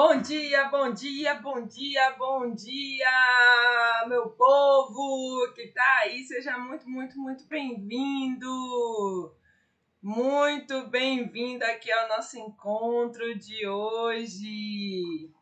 Bom 0.00 0.22
dia, 0.22 0.68
bom 0.68 0.92
dia, 0.92 1.34
bom 1.40 1.66
dia, 1.66 2.12
bom 2.12 2.54
dia, 2.54 4.06
meu 4.06 4.30
povo 4.30 5.52
que 5.56 5.66
tá 5.72 6.02
aí, 6.04 6.22
seja 6.22 6.56
muito, 6.56 6.88
muito, 6.88 7.18
muito 7.18 7.44
bem-vindo. 7.48 9.34
Muito 10.00 10.86
bem-vindo 10.86 11.64
aqui 11.64 11.90
ao 11.90 12.10
nosso 12.10 12.38
encontro 12.38 13.36
de 13.36 13.66
hoje. 13.66 15.32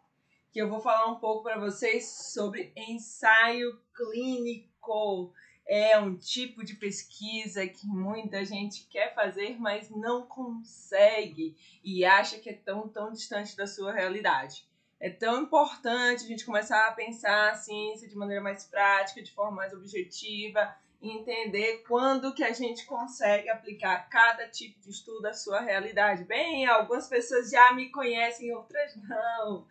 Que 0.51 0.63
eu 0.63 0.71
vou 0.71 0.81
falar 0.81 1.09
um 1.09 1.17
pouco 1.17 1.43
para 1.43 1.61
vocês 1.61 2.09
sobre 2.09 2.73
ensaio 2.75 3.79
clínico 3.95 5.35
é 5.67 5.99
um 5.99 6.17
tipo 6.17 6.65
de 6.65 6.75
pesquisa 6.75 7.67
que 7.67 7.87
muita 7.87 8.45
gente 8.45 8.87
quer 8.89 9.15
fazer, 9.15 9.59
mas 9.59 9.91
não 9.91 10.27
consegue 10.27 11.57
e 11.83 12.05
acha 12.05 12.39
que 12.39 12.51
é 12.51 12.55
tão, 12.55 12.89
tão 12.89 13.13
distante 13.13 13.57
da 13.57 13.67
sua 13.67 13.93
realidade. 13.93 14.65
É 15.01 15.11
tão 15.11 15.43
importante 15.43 16.25
a 16.25 16.29
gente 16.29 16.47
começar 16.47 16.87
a 16.87 16.93
pensar 16.93 17.51
a 17.51 17.55
ciência 17.55 18.09
de 18.09 18.17
maneira 18.17 18.43
mais 18.43 18.65
prática, 18.65 19.23
de 19.23 19.33
forma 19.33 19.57
mais 19.57 19.73
objetiva, 19.75 20.75
entender 21.03 21.83
quando 21.87 22.33
que 22.33 22.45
a 22.45 22.53
gente 22.53 22.87
consegue 22.87 23.51
aplicar 23.51 24.09
cada 24.09 24.49
tipo 24.49 24.81
de 24.81 24.91
estudo 24.91 25.27
à 25.27 25.35
sua 25.35 25.61
realidade. 25.61 26.25
Bem, 26.25 26.65
algumas 26.67 27.09
pessoas 27.09 27.51
já 27.51 27.73
me 27.73 27.91
conhecem, 27.91 28.55
outras 28.55 28.97
não. 28.97 29.67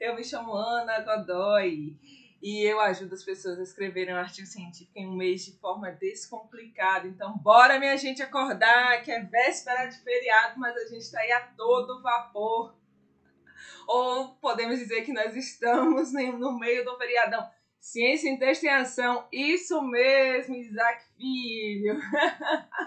Eu 0.00 0.16
me 0.16 0.24
chamo 0.24 0.52
Ana 0.54 1.00
Godoy 1.00 1.96
e 2.44 2.62
eu 2.62 2.78
ajudo 2.78 3.14
as 3.14 3.24
pessoas 3.24 3.58
a 3.58 3.62
escreverem 3.62 4.12
um 4.12 4.18
artigo 4.18 4.46
científico 4.46 4.92
em 4.94 5.08
um 5.08 5.16
mês 5.16 5.46
de 5.46 5.52
forma 5.52 5.90
descomplicada. 5.90 7.08
Então, 7.08 7.38
bora, 7.38 7.78
minha 7.78 7.96
gente, 7.96 8.22
acordar, 8.22 9.02
que 9.02 9.10
é 9.10 9.22
véspera 9.22 9.86
de 9.86 9.96
feriado, 10.00 10.60
mas 10.60 10.76
a 10.76 10.84
gente 10.84 11.00
está 11.00 11.20
aí 11.20 11.32
a 11.32 11.40
todo 11.40 12.02
vapor. 12.02 12.76
Ou 13.88 14.34
podemos 14.34 14.78
dizer 14.78 15.06
que 15.06 15.12
nós 15.14 15.34
estamos 15.34 16.12
no 16.12 16.58
meio 16.58 16.84
do 16.84 16.98
feriadão. 16.98 17.48
Ciência 17.80 18.28
em 18.28 18.38
texto 18.38 18.64
e 18.64 18.68
ação, 18.68 19.26
isso 19.32 19.80
mesmo, 19.80 20.54
Isaac 20.54 21.02
Filho. 21.16 21.98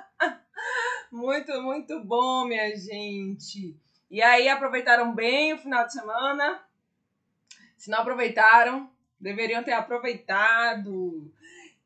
muito, 1.11 1.63
muito 1.63 1.99
bom, 2.03 2.45
minha 2.45 2.75
gente. 2.77 3.75
E 4.11 4.21
aí, 4.21 4.47
aproveitaram 4.49 5.15
bem 5.15 5.53
o 5.53 5.57
final 5.57 5.83
de 5.83 5.93
semana? 5.93 6.63
Se 7.75 7.89
não 7.89 8.01
aproveitaram, 8.01 8.95
Deveriam 9.19 9.63
ter 9.63 9.73
aproveitado. 9.73 11.31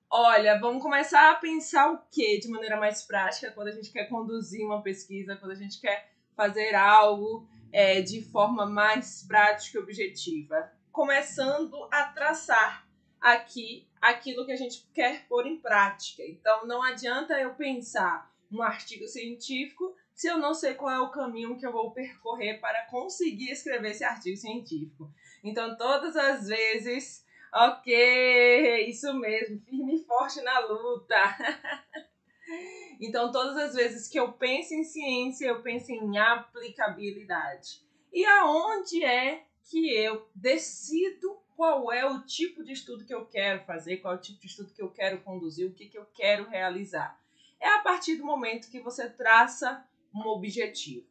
Olha, 0.09 0.59
vamos 0.59 0.83
começar 0.83 1.31
a 1.31 1.35
pensar 1.35 1.91
o 1.91 1.99
que 2.11 2.39
de 2.39 2.49
maneira 2.49 2.77
mais 2.77 3.03
prática 3.03 3.51
quando 3.51 3.69
a 3.69 3.71
gente 3.71 3.91
quer 3.91 4.05
conduzir 4.09 4.65
uma 4.65 4.81
pesquisa, 4.81 5.37
quando 5.37 5.52
a 5.52 5.55
gente 5.55 5.79
quer 5.79 6.11
fazer 6.35 6.75
algo 6.75 7.47
é, 7.71 8.02
de 8.02 8.21
forma 8.21 8.65
mais 8.65 9.23
prática 9.27 9.77
e 9.77 9.81
objetiva. 9.81 10.71
Começando 10.91 11.87
a 11.89 12.03
traçar 12.03 12.85
aqui 13.21 13.87
aquilo 14.02 14.45
que 14.45 14.52
a 14.52 14.57
gente 14.57 14.85
quer 14.93 15.25
pôr 15.27 15.45
em 15.45 15.57
prática. 15.57 16.23
Então, 16.23 16.65
não 16.65 16.83
adianta 16.83 17.39
eu 17.39 17.53
pensar 17.53 18.29
um 18.52 18.61
artigo 18.61 19.07
científico 19.07 19.95
se 20.13 20.27
eu 20.27 20.37
não 20.37 20.53
sei 20.53 20.73
qual 20.73 20.91
é 20.91 20.99
o 20.99 21.09
caminho 21.09 21.57
que 21.57 21.65
eu 21.65 21.71
vou 21.71 21.91
percorrer 21.91 22.59
para 22.59 22.85
conseguir 22.85 23.52
escrever 23.52 23.91
esse 23.91 24.03
artigo 24.03 24.35
científico. 24.35 25.09
Então, 25.44 25.75
todas 25.75 26.16
as 26.16 26.47
vezes, 26.47 27.25
ok, 27.53 28.88
isso 28.88 29.14
mesmo, 29.14 29.59
firme 29.61 29.95
e 29.95 30.06
forte 30.06 30.42
na 30.42 30.59
luta. 30.59 31.16
então, 33.02 33.31
todas 33.31 33.58
as 33.58 33.73
vezes 33.73 34.08
que 34.08 34.20
eu 34.20 34.33
penso 34.33 34.73
em 34.73 34.83
ciência, 34.83 35.48
eu 35.48 35.61
penso 35.61 35.92
em 35.92 36.17
aplicabilidade. 36.17 37.81
E 38.14 38.25
aonde 38.25 39.03
é 39.03 39.45
que 39.70 39.89
eu 39.95 40.30
decido 40.36 41.39
qual 41.55 41.92
é 41.92 42.05
o 42.05 42.23
tipo 42.23 42.64
de 42.64 42.73
estudo 42.73 43.05
que 43.05 43.14
eu 43.14 43.26
quero 43.26 43.64
fazer, 43.66 43.98
qual 43.98 44.16
é 44.16 44.17
o 44.17 44.22
tipo 44.22 44.39
de 44.39 44.48
estudo 44.48 44.73
que 44.73 44.81
eu 44.81 44.89
quero 44.89 45.22
conduzir, 45.22 45.67
o 45.67 45.73
que, 45.73 45.88
que 45.88 45.98
eu 45.98 46.05
quero 46.05 46.50
realizar? 46.50 47.20
É 47.60 47.67
a 47.67 47.80
partir 47.80 48.15
do 48.15 48.26
momento 48.26 48.70
que 48.71 48.80
você 48.80 49.10
traça 49.10 49.88
um 50.14 50.27
objetivo. 50.27 51.08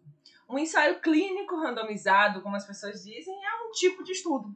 Um 0.51 0.59
ensaio 0.59 0.99
clínico 1.01 1.55
randomizado, 1.55 2.43
como 2.43 2.57
as 2.57 2.67
pessoas 2.67 3.05
dizem, 3.05 3.35
é 3.45 3.65
um 3.65 3.71
tipo 3.71 4.03
de 4.03 4.11
estudo 4.11 4.53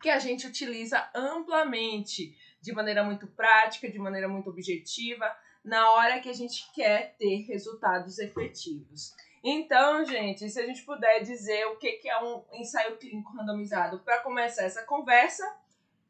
que 0.00 0.08
a 0.08 0.18
gente 0.18 0.46
utiliza 0.46 1.10
amplamente, 1.14 2.34
de 2.58 2.72
maneira 2.72 3.04
muito 3.04 3.26
prática, 3.26 3.90
de 3.90 3.98
maneira 3.98 4.26
muito 4.26 4.48
objetiva, 4.48 5.30
na 5.62 5.90
hora 5.90 6.20
que 6.20 6.30
a 6.30 6.32
gente 6.32 6.72
quer 6.72 7.16
ter 7.18 7.42
resultados 7.42 8.18
efetivos. 8.18 9.14
Então, 9.44 10.06
gente, 10.06 10.48
se 10.48 10.58
a 10.58 10.64
gente 10.64 10.82
puder 10.86 11.20
dizer 11.20 11.66
o 11.66 11.76
que 11.76 12.00
é 12.08 12.22
um 12.22 12.42
ensaio 12.54 12.96
clínico 12.96 13.36
randomizado 13.36 13.98
para 14.00 14.22
começar 14.22 14.62
essa 14.62 14.84
conversa, 14.84 15.44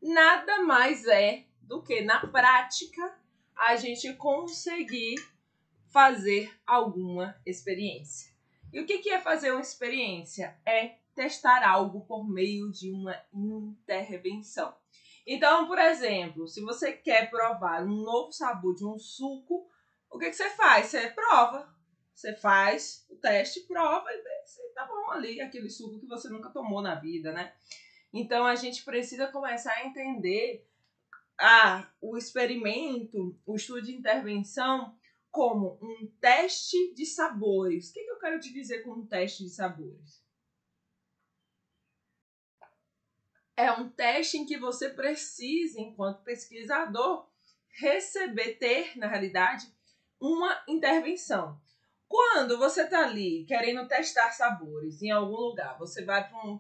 nada 0.01 0.63
mais 0.63 1.05
é 1.09 1.47
do 1.63 1.83
que, 1.83 2.01
na 2.03 2.21
prática, 2.29 3.13
a 3.57 3.75
gente 3.75 4.13
conseguir 4.15 5.17
fazer 5.89 6.57
alguma 6.65 7.37
experiência. 7.45 8.30
E 8.73 8.81
o 8.81 8.87
que 8.87 9.11
é 9.11 9.21
fazer 9.21 9.51
uma 9.53 9.61
experiência? 9.61 10.57
É 10.65 10.97
testar 11.15 11.69
algo 11.69 12.03
por 12.03 12.29
meio 12.29 12.71
de 12.71 12.91
uma 12.91 13.17
intervenção. 13.33 14.75
Então, 15.27 15.67
por 15.67 15.79
exemplo, 15.79 16.47
se 16.49 16.61
você 16.61 16.93
quer 16.93 17.31
provar 17.31 17.83
um 17.83 18.03
novo 18.03 18.33
sabor 18.33 18.75
de 18.75 18.85
um 18.85 18.99
suco, 18.99 19.69
o 20.11 20.19
que, 20.19 20.31
que 20.31 20.37
você 20.37 20.51
faz? 20.51 20.87
Você 20.87 21.09
prova. 21.11 21.69
Você 22.15 22.37
faz 22.37 23.07
o 23.09 23.17
teste, 23.17 23.61
prova 23.61 24.13
e 24.13 24.17
vê 24.17 24.47
se 24.47 24.61
tá 24.75 24.85
bom 24.85 25.11
ali 25.11 25.41
aquele 25.41 25.71
suco 25.71 26.01
que 26.01 26.07
você 26.07 26.29
nunca 26.29 26.51
tomou 26.51 26.83
na 26.83 26.95
vida, 26.95 27.33
né? 27.33 27.55
Então 28.13 28.45
a 28.45 28.55
gente 28.57 28.85
precisa 28.85 29.29
começar 29.29 29.73
a 29.73 29.87
entender 29.87 30.67
ah, 31.39 31.89
o 32.01 32.19
experimento, 32.19 33.39
o 33.47 33.57
estudo 33.57 33.83
de 33.83 33.95
intervenção 33.95 34.95
como 35.31 35.79
um 35.81 36.07
teste 36.21 36.93
de 36.95 37.07
sabores. 37.07 37.91
O 37.91 37.93
que, 37.93 38.05
que 38.05 38.11
eu 38.11 38.19
quero 38.19 38.41
te 38.41 38.53
dizer 38.53 38.83
com 38.83 38.93
um 38.93 39.07
teste 39.07 39.45
de 39.45 39.51
sabores? 39.51 40.23
É 43.57 43.71
um 43.73 43.89
teste 43.91 44.39
em 44.39 44.47
que 44.47 44.57
você 44.57 44.89
precisa, 44.89 45.81
enquanto 45.81 46.25
pesquisador, 46.25 47.29
receber, 47.69 48.55
ter, 48.55 48.97
na 48.97 49.07
realidade, 49.07 49.73
uma 50.19 50.63
intervenção. 50.67 51.61
Quando 52.09 52.59
você 52.59 52.83
está 52.83 53.05
ali 53.05 53.45
querendo 53.45 53.87
testar 53.87 54.33
sabores 54.33 55.01
em 55.01 55.11
algum 55.11 55.37
lugar, 55.37 55.79
você 55.79 56.05
vai 56.05 56.29
para, 56.29 56.45
um, 56.45 56.59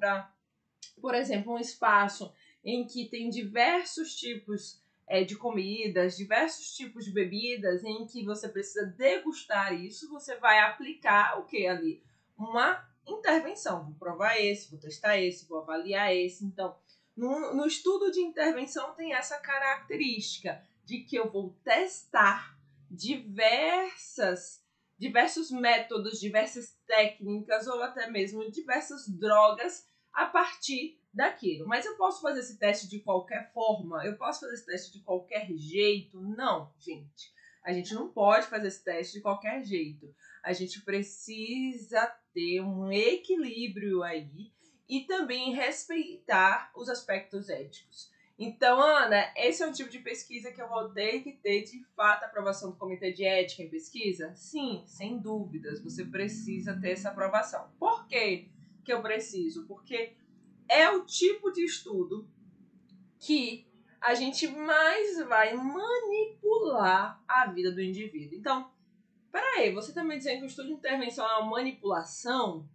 por 1.00 1.14
exemplo, 1.14 1.54
um 1.54 1.58
espaço 1.58 2.32
em 2.62 2.86
que 2.86 3.08
tem 3.08 3.28
diversos 3.28 4.14
tipos 4.14 4.80
é, 5.10 5.24
de 5.24 5.34
comidas, 5.34 6.16
diversos 6.16 6.76
tipos 6.76 7.04
de 7.04 7.10
bebidas 7.10 7.82
em 7.82 8.06
que 8.06 8.24
você 8.24 8.48
precisa 8.48 8.86
degustar 8.86 9.74
isso, 9.74 10.08
você 10.08 10.36
vai 10.36 10.60
aplicar 10.60 11.40
o 11.40 11.44
que 11.46 11.66
ali? 11.66 12.00
Uma 12.38 12.88
intervenção. 13.04 13.86
Vou 13.86 13.94
provar 13.94 14.38
esse, 14.40 14.70
vou 14.70 14.78
testar 14.78 15.18
esse, 15.18 15.48
vou 15.48 15.58
avaliar 15.58 16.14
esse. 16.14 16.44
Então, 16.44 16.76
no, 17.16 17.52
no 17.52 17.66
estudo 17.66 18.12
de 18.12 18.20
intervenção 18.20 18.94
tem 18.94 19.12
essa 19.12 19.36
característica 19.38 20.62
de 20.84 21.00
que 21.00 21.16
eu 21.16 21.28
vou 21.28 21.56
testar 21.64 22.56
diversas 22.88 24.60
diversos 24.96 25.50
métodos, 25.50 26.20
diversas 26.20 26.78
técnicas 26.86 27.66
ou 27.66 27.82
até 27.82 28.08
mesmo 28.08 28.48
diversas 28.50 29.08
drogas 29.08 29.88
a 30.12 30.26
partir 30.26 30.99
daquilo. 31.12 31.66
Mas 31.66 31.84
eu 31.84 31.96
posso 31.96 32.20
fazer 32.20 32.40
esse 32.40 32.58
teste 32.58 32.88
de 32.88 33.00
qualquer 33.00 33.52
forma? 33.52 34.04
Eu 34.04 34.16
posso 34.16 34.40
fazer 34.40 34.54
esse 34.54 34.66
teste 34.66 34.92
de 34.92 35.04
qualquer 35.04 35.50
jeito? 35.56 36.20
Não, 36.20 36.72
gente. 36.78 37.32
A 37.62 37.72
gente 37.72 37.94
não 37.94 38.08
pode 38.08 38.46
fazer 38.46 38.68
esse 38.68 38.82
teste 38.82 39.14
de 39.14 39.20
qualquer 39.20 39.62
jeito. 39.62 40.14
A 40.42 40.52
gente 40.52 40.80
precisa 40.80 42.06
ter 42.32 42.60
um 42.60 42.90
equilíbrio 42.90 44.02
aí 44.02 44.50
e 44.88 45.00
também 45.02 45.52
respeitar 45.52 46.72
os 46.74 46.88
aspectos 46.88 47.48
éticos. 47.48 48.10
Então, 48.42 48.80
Ana, 48.80 49.30
esse 49.36 49.62
é 49.62 49.66
um 49.66 49.72
tipo 49.72 49.90
de 49.90 49.98
pesquisa 49.98 50.50
que 50.50 50.62
eu 50.62 50.68
vou 50.68 50.88
ter 50.88 51.20
que 51.22 51.32
ter 51.32 51.62
de 51.62 51.84
fato 51.94 52.22
a 52.22 52.26
aprovação 52.26 52.70
do 52.70 52.76
Comitê 52.78 53.12
de 53.12 53.22
Ética 53.22 53.62
em 53.62 53.68
Pesquisa? 53.68 54.34
Sim, 54.34 54.82
sem 54.86 55.18
dúvidas, 55.18 55.84
você 55.84 56.06
precisa 56.06 56.74
ter 56.80 56.92
essa 56.92 57.10
aprovação. 57.10 57.70
Por 57.78 58.08
quê 58.08 58.48
que 58.82 58.90
eu 58.90 59.02
preciso? 59.02 59.66
Porque 59.66 60.14
é 60.70 60.88
o 60.88 61.04
tipo 61.04 61.50
de 61.50 61.64
estudo 61.64 62.26
que 63.18 63.66
a 64.00 64.14
gente 64.14 64.46
mais 64.46 65.18
vai 65.26 65.52
manipular 65.52 67.22
a 67.28 67.46
vida 67.48 67.72
do 67.72 67.82
indivíduo. 67.82 68.38
Então, 68.38 68.70
peraí, 69.30 69.74
você 69.74 69.92
também 69.92 70.16
dizendo 70.16 70.38
que 70.38 70.44
o 70.44 70.46
estudo 70.46 70.68
de 70.68 70.74
intervenção 70.74 71.28
é 71.28 71.38
uma 71.38 71.50
manipulação? 71.50 72.66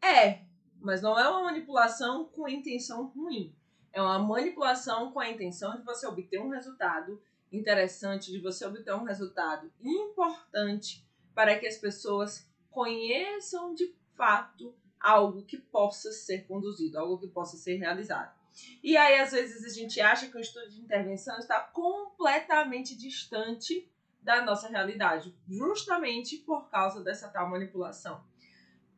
É, 0.00 0.44
mas 0.80 1.02
não 1.02 1.18
é 1.18 1.28
uma 1.28 1.42
manipulação 1.42 2.24
com 2.24 2.48
intenção 2.48 3.06
ruim. 3.08 3.54
É 3.92 4.00
uma 4.00 4.18
manipulação 4.20 5.10
com 5.10 5.18
a 5.18 5.28
intenção 5.28 5.76
de 5.76 5.84
você 5.84 6.06
obter 6.06 6.40
um 6.40 6.48
resultado 6.48 7.20
interessante, 7.52 8.30
de 8.30 8.38
você 8.38 8.64
obter 8.64 8.94
um 8.94 9.02
resultado 9.02 9.70
importante 9.82 11.04
para 11.34 11.58
que 11.58 11.66
as 11.66 11.76
pessoas 11.76 12.48
conheçam 12.70 13.74
de 13.74 13.92
fato 14.14 14.72
algo 15.00 15.42
que 15.44 15.56
possa 15.56 16.12
ser 16.12 16.46
conduzido, 16.46 16.98
algo 16.98 17.18
que 17.18 17.28
possa 17.28 17.56
ser 17.56 17.76
realizado. 17.76 18.38
E 18.82 18.96
aí, 18.96 19.20
às 19.20 19.32
vezes, 19.32 19.64
a 19.64 19.68
gente 19.68 20.00
acha 20.00 20.28
que 20.28 20.36
o 20.36 20.40
estudo 20.40 20.68
de 20.68 20.80
intervenção 20.80 21.38
está 21.38 21.60
completamente 21.60 22.96
distante 22.96 23.90
da 24.20 24.44
nossa 24.44 24.68
realidade, 24.68 25.34
justamente 25.48 26.36
por 26.38 26.68
causa 26.68 27.02
dessa 27.02 27.28
tal 27.28 27.48
manipulação. 27.48 28.22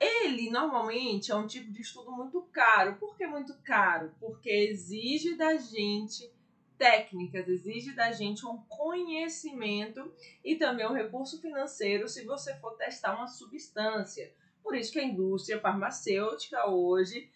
Ele 0.00 0.50
normalmente 0.50 1.30
é 1.30 1.36
um 1.36 1.46
tipo 1.46 1.70
de 1.70 1.80
estudo 1.80 2.10
muito 2.10 2.42
caro. 2.52 2.96
Por 2.96 3.16
que 3.16 3.24
muito 3.24 3.54
caro? 3.62 4.12
Porque 4.18 4.50
exige 4.50 5.36
da 5.36 5.56
gente 5.56 6.28
técnicas, 6.76 7.46
exige 7.46 7.92
da 7.92 8.10
gente 8.10 8.44
um 8.44 8.58
conhecimento 8.64 10.12
e 10.44 10.56
também 10.56 10.84
um 10.84 10.92
recurso 10.92 11.40
financeiro 11.40 12.08
se 12.08 12.24
você 12.24 12.56
for 12.56 12.72
testar 12.72 13.14
uma 13.14 13.28
substância. 13.28 14.34
Por 14.62 14.76
isso 14.76 14.92
que 14.92 14.98
a 14.98 15.04
indústria 15.04 15.60
farmacêutica 15.60 16.68
hoje 16.68 17.30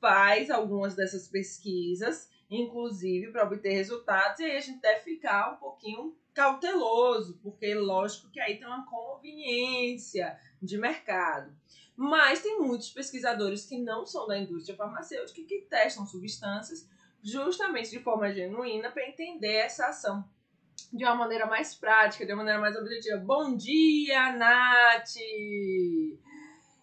faz 0.00 0.50
algumas 0.50 0.94
dessas 0.94 1.28
pesquisas, 1.28 2.28
inclusive 2.50 3.30
para 3.30 3.44
obter 3.44 3.72
resultados, 3.72 4.40
e 4.40 4.44
aí 4.44 4.56
a 4.56 4.60
gente 4.60 4.80
deve 4.80 5.00
ficar 5.00 5.54
um 5.54 5.56
pouquinho 5.56 6.16
cauteloso, 6.34 7.38
porque 7.42 7.74
lógico 7.74 8.30
que 8.30 8.40
aí 8.40 8.58
tem 8.58 8.66
uma 8.66 8.84
conveniência 8.86 10.36
de 10.60 10.76
mercado. 10.76 11.54
Mas 11.96 12.42
tem 12.42 12.58
muitos 12.58 12.90
pesquisadores 12.90 13.64
que 13.64 13.78
não 13.78 14.04
são 14.04 14.26
da 14.26 14.38
indústria 14.38 14.76
farmacêutica 14.76 15.46
que 15.46 15.66
testam 15.68 16.06
substâncias 16.06 16.88
justamente 17.22 17.90
de 17.90 18.00
forma 18.00 18.32
genuína 18.32 18.90
para 18.90 19.06
entender 19.08 19.54
essa 19.54 19.86
ação 19.86 20.24
de 20.92 21.04
uma 21.04 21.14
maneira 21.14 21.46
mais 21.46 21.74
prática, 21.74 22.26
de 22.26 22.32
uma 22.32 22.38
maneira 22.38 22.60
mais 22.60 22.76
objetiva. 22.76 23.18
Bom 23.18 23.56
dia, 23.56 24.32
Nath! 24.36 25.14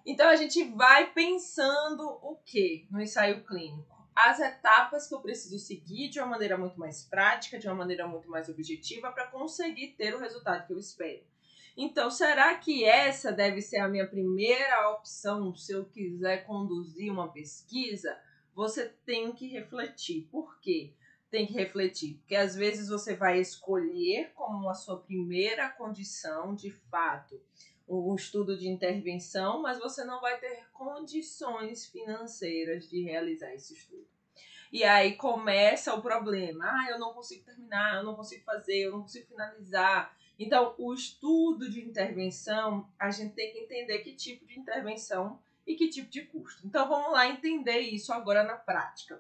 Então 0.10 0.28
a 0.28 0.36
gente 0.36 0.64
vai 0.64 1.14
pensando 1.14 2.02
o 2.24 2.36
que 2.44 2.88
no 2.90 3.00
ensaio 3.00 3.44
clínico? 3.44 3.96
As 4.16 4.40
etapas 4.40 5.08
que 5.08 5.14
eu 5.14 5.22
preciso 5.22 5.60
seguir 5.60 6.10
de 6.10 6.20
uma 6.20 6.30
maneira 6.30 6.58
muito 6.58 6.80
mais 6.80 7.04
prática, 7.04 7.60
de 7.60 7.68
uma 7.68 7.76
maneira 7.76 8.08
muito 8.08 8.28
mais 8.28 8.50
objetiva 8.50 9.12
para 9.12 9.28
conseguir 9.28 9.90
ter 9.90 10.16
o 10.16 10.20
resultado 10.20 10.66
que 10.66 10.74
eu 10.74 10.80
espero. 10.80 11.22
Então, 11.78 12.10
será 12.10 12.56
que 12.56 12.84
essa 12.84 13.32
deve 13.32 13.62
ser 13.62 13.78
a 13.78 13.88
minha 13.88 14.08
primeira 14.08 14.90
opção 14.90 15.56
se 15.56 15.74
eu 15.74 15.86
quiser 15.86 16.44
conduzir 16.44 17.14
uma 17.14 17.32
pesquisa? 17.32 18.20
Você 18.56 18.90
tem 19.06 19.32
que 19.32 19.48
refletir. 19.48 20.28
Por 20.32 20.60
quê? 20.60 20.92
Tem 21.30 21.46
que 21.46 21.54
refletir, 21.54 22.16
porque 22.16 22.36
às 22.36 22.56
vezes 22.56 22.90
você 22.90 23.16
vai 23.16 23.40
escolher 23.40 24.32
como 24.34 24.68
a 24.72 24.74
sua 24.74 24.98
primeira 24.98 25.70
condição, 25.70 26.56
de 26.56 26.72
fato, 26.72 27.40
um 27.90 28.16
estudo 28.16 28.58
de 28.58 28.68
intervenção, 28.68 29.62
mas 29.62 29.80
você 29.80 30.04
não 30.04 30.22
vai 30.22 30.40
ter 30.40 30.68
condições 30.72 31.88
financeiras 31.88 32.88
de 32.88 33.02
realizar 33.02 33.54
esse 33.54 33.74
estudo. 33.74 34.08
E 34.72 34.84
aí 34.84 35.16
começa 35.16 35.96
o 35.96 36.02
problema. 36.02 36.66
Ah, 36.66 36.92
eu 36.92 37.00
não 37.00 37.14
consigo 37.14 37.44
terminar, 37.44 37.96
eu 37.96 38.04
não 38.04 38.16
consigo 38.16 38.44
fazer, 38.44 38.78
eu 38.78 38.92
não 38.92 39.02
consigo 39.02 39.28
finalizar. 39.28 40.16
Então, 40.38 40.76
o 40.78 40.94
estudo 40.94 41.70
de 41.70 41.82
intervenção, 41.82 42.88
a 42.98 43.10
gente 43.10 43.34
tem 43.34 43.52
que 43.52 43.60
entender 43.60 44.00
que 44.00 44.14
tipo 44.14 44.46
de 44.46 44.60
intervenção 44.60 45.40
e 45.66 45.76
que 45.76 45.90
tipo 45.90 46.10
de 46.10 46.24
custo. 46.24 46.66
Então, 46.66 46.88
vamos 46.88 47.12
lá 47.12 47.28
entender 47.28 47.80
isso 47.80 48.14
agora 48.14 48.44
na 48.44 48.56
prática. 48.56 49.20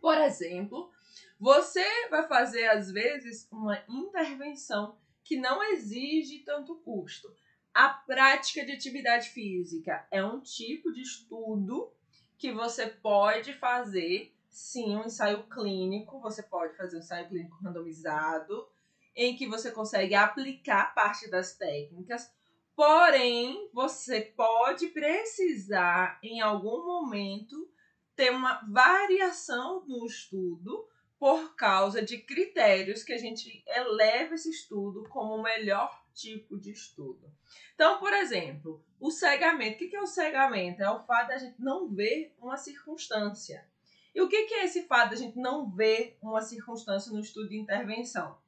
Por 0.00 0.16
exemplo, 0.18 0.90
você 1.38 2.08
vai 2.08 2.26
fazer, 2.26 2.66
às 2.68 2.90
vezes, 2.90 3.46
uma 3.52 3.82
intervenção 3.88 4.96
que 5.22 5.36
não 5.36 5.62
exige 5.62 6.40
tanto 6.40 6.76
custo. 6.76 7.34
A 7.74 7.88
prática 7.88 8.64
de 8.64 8.70
atividade 8.70 9.30
física 9.30 10.06
é 10.08 10.24
um 10.24 10.40
tipo 10.40 10.92
de 10.92 11.02
estudo 11.02 11.92
que 12.38 12.52
você 12.52 12.86
pode 12.86 13.52
fazer, 13.54 14.32
sim, 14.48 14.96
um 14.96 15.06
ensaio 15.06 15.42
clínico. 15.48 16.20
Você 16.20 16.40
pode 16.40 16.76
fazer 16.76 16.96
um 16.96 17.00
ensaio 17.00 17.28
clínico 17.28 17.58
randomizado 17.60 18.68
em 19.16 19.34
que 19.34 19.48
você 19.48 19.72
consegue 19.72 20.14
aplicar 20.14 20.94
parte 20.94 21.28
das 21.28 21.56
técnicas, 21.56 22.30
porém 22.76 23.68
você 23.72 24.20
pode 24.20 24.86
precisar 24.88 26.20
em 26.22 26.40
algum 26.40 26.86
momento 26.86 27.68
ter 28.14 28.30
uma 28.30 28.60
variação 28.70 29.84
no 29.88 30.06
estudo 30.06 30.88
por 31.18 31.56
causa 31.56 32.00
de 32.00 32.18
critérios 32.18 33.02
que 33.02 33.12
a 33.12 33.18
gente 33.18 33.64
eleva 33.66 34.34
esse 34.34 34.50
estudo 34.50 35.08
como 35.08 35.34
o 35.34 35.42
melhor 35.42 36.03
tipo 36.14 36.58
de 36.58 36.70
estudo. 36.70 37.30
Então, 37.74 37.98
por 37.98 38.12
exemplo, 38.12 38.84
o 39.00 39.10
cegamento. 39.10 39.74
O 39.74 39.88
que 39.88 39.96
é 39.96 40.00
o 40.00 40.06
cegamento? 40.06 40.82
É 40.82 40.90
o 40.90 41.04
fato 41.04 41.28
da 41.28 41.38
gente 41.38 41.60
não 41.60 41.88
ver 41.88 42.34
uma 42.38 42.56
circunstância. 42.56 43.66
E 44.14 44.22
o 44.22 44.28
que 44.28 44.36
é 44.36 44.64
esse 44.64 44.84
fato 44.84 45.10
da 45.10 45.16
gente 45.16 45.36
não 45.36 45.68
ver 45.68 46.16
uma 46.22 46.40
circunstância 46.40 47.12
no 47.12 47.20
estudo 47.20 47.48
de 47.48 47.58
intervenção? 47.58 48.38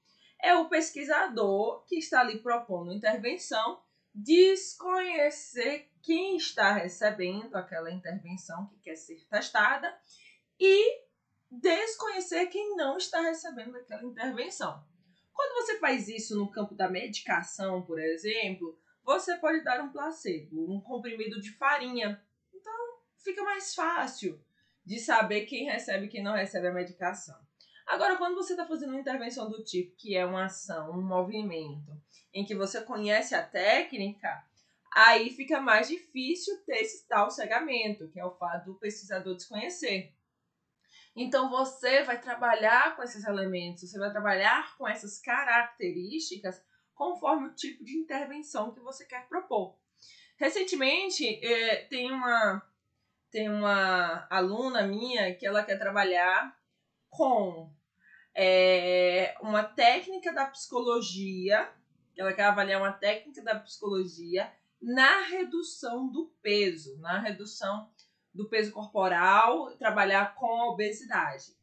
é 0.41 0.55
o 0.55 0.69
pesquisador 0.69 1.85
que 1.87 1.97
está 1.97 2.21
ali 2.21 2.39
propondo 2.39 2.93
intervenção 2.93 3.83
desconhecer 4.15 5.91
quem 6.03 6.37
está 6.37 6.73
recebendo 6.73 7.55
aquela 7.57 7.91
intervenção 7.91 8.67
que 8.67 8.79
quer 8.79 8.97
ser 8.97 9.27
testada 9.29 9.95
e 10.59 11.05
desconhecer 11.51 12.47
quem 12.47 12.77
não 12.77 12.97
está 12.97 13.21
recebendo 13.21 13.77
aquela 13.77 14.05
intervenção. 14.05 14.83
Quando 15.37 15.55
você 15.57 15.79
faz 15.79 16.09
isso 16.09 16.35
no 16.35 16.51
campo 16.51 16.75
da 16.75 16.89
medicação, 16.89 17.83
por 17.83 18.01
exemplo, 18.01 18.81
você 19.05 19.37
pode 19.37 19.63
dar 19.63 19.83
um 19.83 19.93
placebo, 19.93 20.75
um 20.75 20.81
comprimido 20.81 21.39
de 21.43 21.53
farinha. 21.53 22.21
Então, 22.55 22.73
fica 23.23 23.45
mais 23.45 23.75
fácil 23.75 24.43
de 24.83 24.99
saber 24.99 25.45
quem 25.45 25.67
recebe 25.67 26.07
e 26.07 26.09
quem 26.09 26.23
não 26.23 26.35
recebe 26.35 26.69
a 26.69 26.73
medicação. 26.73 27.39
Agora, 27.87 28.17
quando 28.17 28.35
você 28.35 28.55
está 28.55 28.67
fazendo 28.67 28.91
uma 28.91 29.01
intervenção 29.01 29.51
do 29.51 29.63
tipo 29.63 29.95
que 29.97 30.17
é 30.17 30.25
uma 30.25 30.47
ação, 30.47 30.91
um 30.93 31.07
movimento, 31.07 31.93
em 32.33 32.45
que 32.45 32.55
você 32.55 32.81
conhece 32.81 33.35
a 33.35 33.47
técnica, 33.47 34.43
aí 34.95 35.29
fica 35.31 35.61
mais 35.61 35.87
difícil 35.87 36.65
ter 36.65 36.79
esse 36.79 37.07
tal 37.07 37.31
cegamento, 37.31 38.09
que 38.09 38.19
é 38.19 38.25
o 38.25 38.35
fato 38.37 38.73
do 38.73 38.79
pesquisador 38.79 39.37
desconhecer. 39.37 40.16
Então 41.17 41.49
você 41.49 42.03
vai 42.03 42.21
trabalhar 42.21 42.95
com 42.95 43.03
esses 43.03 43.25
elementos, 43.25 43.91
você 43.91 43.99
vai 43.99 44.11
trabalhar 44.11 44.77
com 44.77 44.87
essas 44.87 45.19
características 45.19 46.63
conforme 46.95 47.49
o 47.49 47.55
tipo 47.55 47.83
de 47.83 47.97
intervenção 47.97 48.73
que 48.73 48.81
você 48.81 49.07
quer 49.07 49.27
propor. 49.27 49.79
Recentemente, 50.37 51.25
eh, 51.43 51.87
tem 51.89 52.13
uma 52.13 52.63
tem 53.31 53.49
uma 53.49 54.27
aluna 54.31 54.83
minha 54.83 55.35
que 55.35 55.47
ela 55.47 55.63
quer 55.63 55.79
trabalhar 55.79 56.57
com 57.11 57.71
é, 58.35 59.35
uma 59.41 59.65
técnica 59.65 60.33
da 60.33 60.47
psicologia, 60.47 61.71
ela 62.17 62.33
quer 62.33 62.45
avaliar 62.45 62.81
uma 62.81 62.93
técnica 62.93 63.43
da 63.43 63.59
psicologia 63.59 64.53
na 64.81 65.23
redução 65.23 66.09
do 66.09 66.27
peso, 66.43 66.99
na 66.99 67.19
redução 67.19 67.91
do 68.37 68.49
peso 68.49 68.73
corporal, 68.73 69.73
trabalhar 69.77 70.35
com 70.35 70.47
a 70.61 70.71
obesidade. 70.71 71.57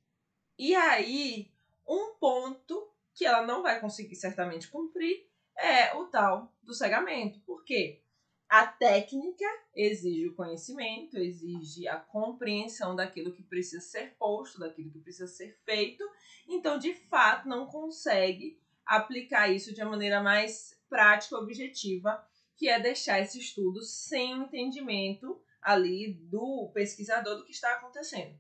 E 0.58 0.76
aí, 0.76 1.52
um 1.88 2.16
ponto 2.16 2.90
que 3.14 3.26
ela 3.26 3.46
não 3.46 3.62
vai 3.62 3.80
conseguir 3.80 4.16
certamente 4.16 4.70
cumprir 4.70 5.28
é 5.58 5.96
o 5.96 6.06
tal 6.08 6.52
do 6.64 6.74
cegamento. 6.74 7.40
Por 7.42 7.64
quê? 7.64 8.02
A 8.50 8.68
técnica 8.68 9.46
exige 9.76 10.28
o 10.28 10.36
conhecimento, 10.36 11.18
exige 11.18 11.88
a 11.88 11.98
compreensão 11.98 12.96
daquilo 12.96 13.34
que 13.34 13.44
precisa 13.44 13.82
ser 13.82 14.16
posto, 14.18 14.60
daquilo 14.60 14.92
que 14.92 15.00
precisa 15.00 15.28
ser 15.28 15.58
feito. 15.66 16.04
Então, 16.48 16.78
de 16.78 16.94
fato, 16.94 17.48
não 17.48 17.66
consegue 17.66 18.60
aplicar 18.86 19.50
isso 19.50 19.74
de 19.74 19.82
uma 19.82 19.92
maneira 19.92 20.22
mais 20.22 20.80
prática, 20.90 21.38
objetiva, 21.38 22.24
que 22.56 22.70
é 22.70 22.80
deixar 22.80 23.20
esse 23.20 23.40
estudo 23.40 23.82
sem 23.82 24.34
entendimento 24.34 25.42
ali 25.64 26.14
do 26.14 26.72
pesquisador 26.74 27.38
do 27.38 27.46
que 27.46 27.52
está 27.52 27.74
acontecendo. 27.74 28.38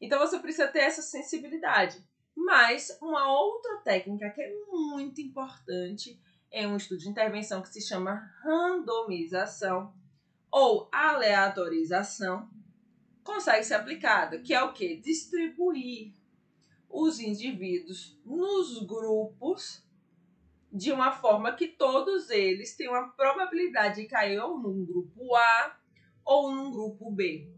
Então, 0.00 0.18
você 0.18 0.38
precisa 0.38 0.68
ter 0.68 0.80
essa 0.80 1.02
sensibilidade. 1.02 2.02
Mas 2.34 2.96
uma 3.02 3.30
outra 3.32 3.78
técnica 3.78 4.30
que 4.30 4.40
é 4.40 4.54
muito 4.68 5.20
importante 5.20 6.20
em 6.50 6.66
um 6.66 6.76
estudo 6.76 6.98
de 6.98 7.08
intervenção 7.08 7.62
que 7.62 7.68
se 7.68 7.80
chama 7.80 8.30
randomização 8.42 9.94
ou 10.50 10.88
aleatorização, 10.90 12.50
consegue 13.22 13.64
ser 13.64 13.74
aplicada, 13.74 14.40
que 14.40 14.52
é 14.52 14.62
o 14.62 14.72
que? 14.72 14.96
Distribuir 14.96 16.12
os 16.88 17.20
indivíduos 17.20 18.18
nos 18.24 18.84
grupos 18.84 19.86
de 20.72 20.90
uma 20.90 21.12
forma 21.12 21.54
que 21.54 21.68
todos 21.68 22.30
eles 22.30 22.76
tenham 22.76 22.94
a 22.94 23.08
probabilidade 23.08 24.02
de 24.02 24.08
cair 24.08 24.40
ou 24.40 24.58
num 24.58 24.84
grupo 24.84 25.34
A 25.36 25.79
ou 26.30 26.52
num 26.52 26.70
grupo 26.70 27.10
B. 27.10 27.50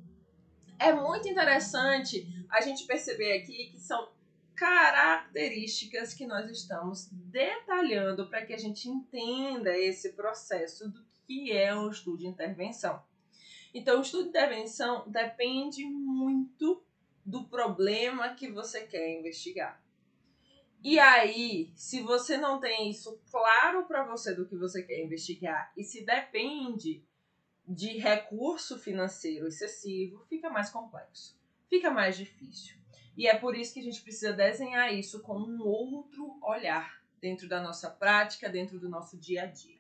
É 0.78 0.94
muito 0.94 1.28
interessante 1.28 2.26
a 2.48 2.62
gente 2.62 2.86
perceber 2.86 3.34
aqui 3.34 3.66
que 3.70 3.78
são 3.78 4.10
características 4.54 6.14
que 6.14 6.26
nós 6.26 6.50
estamos 6.50 7.10
detalhando 7.12 8.30
para 8.30 8.46
que 8.46 8.54
a 8.54 8.58
gente 8.58 8.88
entenda 8.88 9.76
esse 9.76 10.14
processo 10.14 10.88
do 10.88 11.04
que 11.26 11.52
é 11.52 11.76
um 11.76 11.90
estudo 11.90 12.16
de 12.16 12.26
intervenção. 12.26 13.02
Então, 13.74 13.98
o 13.98 14.02
estudo 14.02 14.24
de 14.24 14.28
intervenção 14.30 15.04
depende 15.06 15.84
muito 15.84 16.82
do 17.26 17.44
problema 17.44 18.34
que 18.34 18.50
você 18.50 18.86
quer 18.86 19.18
investigar. 19.18 19.84
E 20.82 20.98
aí, 20.98 21.70
se 21.76 22.00
você 22.00 22.38
não 22.38 22.58
tem 22.58 22.90
isso 22.90 23.20
claro 23.30 23.84
para 23.84 24.02
você 24.02 24.34
do 24.34 24.48
que 24.48 24.56
você 24.56 24.82
quer 24.82 25.04
investigar 25.04 25.70
e 25.76 25.84
se 25.84 26.06
depende 26.06 27.04
de 27.66 27.98
recurso 27.98 28.78
financeiro 28.78 29.46
excessivo, 29.46 30.24
fica 30.28 30.50
mais 30.50 30.70
complexo, 30.70 31.38
fica 31.68 31.90
mais 31.90 32.16
difícil. 32.16 32.76
E 33.16 33.26
é 33.26 33.36
por 33.38 33.56
isso 33.56 33.74
que 33.74 33.80
a 33.80 33.82
gente 33.82 34.00
precisa 34.02 34.32
desenhar 34.32 34.92
isso 34.92 35.20
com 35.20 35.38
um 35.38 35.62
outro 35.62 36.38
olhar 36.42 37.02
dentro 37.20 37.48
da 37.48 37.62
nossa 37.62 37.90
prática, 37.90 38.48
dentro 38.48 38.80
do 38.80 38.88
nosso 38.88 39.16
dia 39.16 39.44
a 39.44 39.46
dia, 39.46 39.78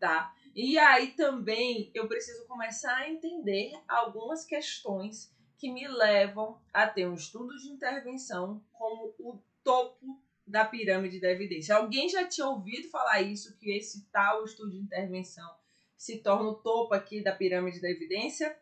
tá? 0.00 0.34
E 0.54 0.78
aí 0.78 1.12
também 1.12 1.90
eu 1.94 2.08
preciso 2.08 2.46
começar 2.46 2.96
a 2.96 3.08
entender 3.08 3.72
algumas 3.86 4.44
questões 4.44 5.32
que 5.56 5.70
me 5.70 5.86
levam 5.86 6.60
a 6.72 6.88
ter 6.88 7.06
um 7.06 7.14
estudo 7.14 7.56
de 7.56 7.68
intervenção 7.68 8.60
como 8.72 9.14
o 9.18 9.40
topo 9.62 10.20
da 10.46 10.64
pirâmide 10.64 11.20
da 11.20 11.30
evidência. 11.30 11.76
Alguém 11.76 12.08
já 12.08 12.26
tinha 12.26 12.48
ouvido 12.48 12.88
falar 12.88 13.22
isso, 13.22 13.56
que 13.56 13.70
esse 13.70 14.04
tal 14.10 14.44
estudo 14.44 14.72
de 14.72 14.78
intervenção 14.78 15.61
se 16.02 16.18
torna 16.18 16.48
o 16.48 16.56
topo 16.56 16.94
aqui 16.94 17.22
da 17.22 17.30
pirâmide 17.30 17.80
da 17.80 17.88
evidência? 17.88 18.58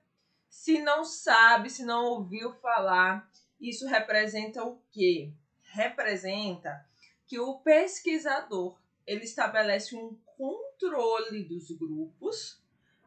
Se 0.46 0.78
não 0.82 1.06
sabe, 1.06 1.70
se 1.70 1.86
não 1.86 2.04
ouviu 2.04 2.52
falar, 2.52 3.30
isso 3.58 3.86
representa 3.86 4.62
o 4.62 4.78
quê? 4.90 5.32
Representa 5.62 6.86
que 7.26 7.40
o 7.40 7.58
pesquisador 7.60 8.78
ele 9.06 9.24
estabelece 9.24 9.96
um 9.96 10.18
controle 10.36 11.42
dos 11.44 11.70
grupos 11.70 12.62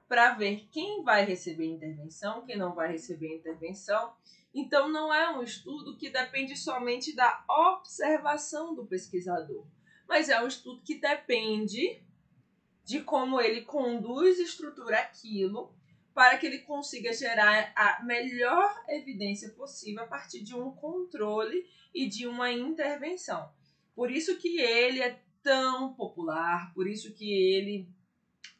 para 0.07 0.33
ver 0.33 0.67
quem 0.71 1.03
vai 1.03 1.23
receber 1.23 1.67
intervenção, 1.67 2.43
quem 2.43 2.57
não 2.57 2.73
vai 2.73 2.91
receber 2.91 3.35
intervenção. 3.35 4.15
Então, 4.51 4.87
não 4.87 5.13
é 5.13 5.29
um 5.29 5.43
estudo 5.43 5.95
que 5.95 6.09
depende 6.09 6.57
somente 6.57 7.15
da 7.15 7.45
observação 7.47 8.73
do 8.73 8.83
pesquisador, 8.83 9.63
mas 10.07 10.27
é 10.27 10.41
um 10.41 10.47
estudo 10.47 10.81
que 10.81 10.95
depende 10.95 12.01
de 12.83 13.01
como 13.01 13.39
ele 13.39 13.61
conduz 13.61 14.39
e 14.39 14.43
estrutura 14.43 14.99
aquilo 14.99 15.73
para 16.13 16.37
que 16.37 16.45
ele 16.45 16.59
consiga 16.59 17.11
gerar 17.11 17.71
a 17.75 18.03
melhor 18.03 18.83
evidência 18.87 19.49
possível 19.49 20.03
a 20.03 20.07
partir 20.07 20.43
de 20.43 20.55
um 20.55 20.71
controle 20.71 21.67
e 21.93 22.07
de 22.07 22.27
uma 22.27 22.51
intervenção. 22.51 23.51
Por 23.95 24.11
isso 24.11 24.37
que 24.37 24.59
ele 24.59 25.01
é 25.01 25.19
tão 25.41 25.93
popular, 25.93 26.73
por 26.73 26.87
isso 26.87 27.13
que 27.13 27.31
ele 27.31 27.87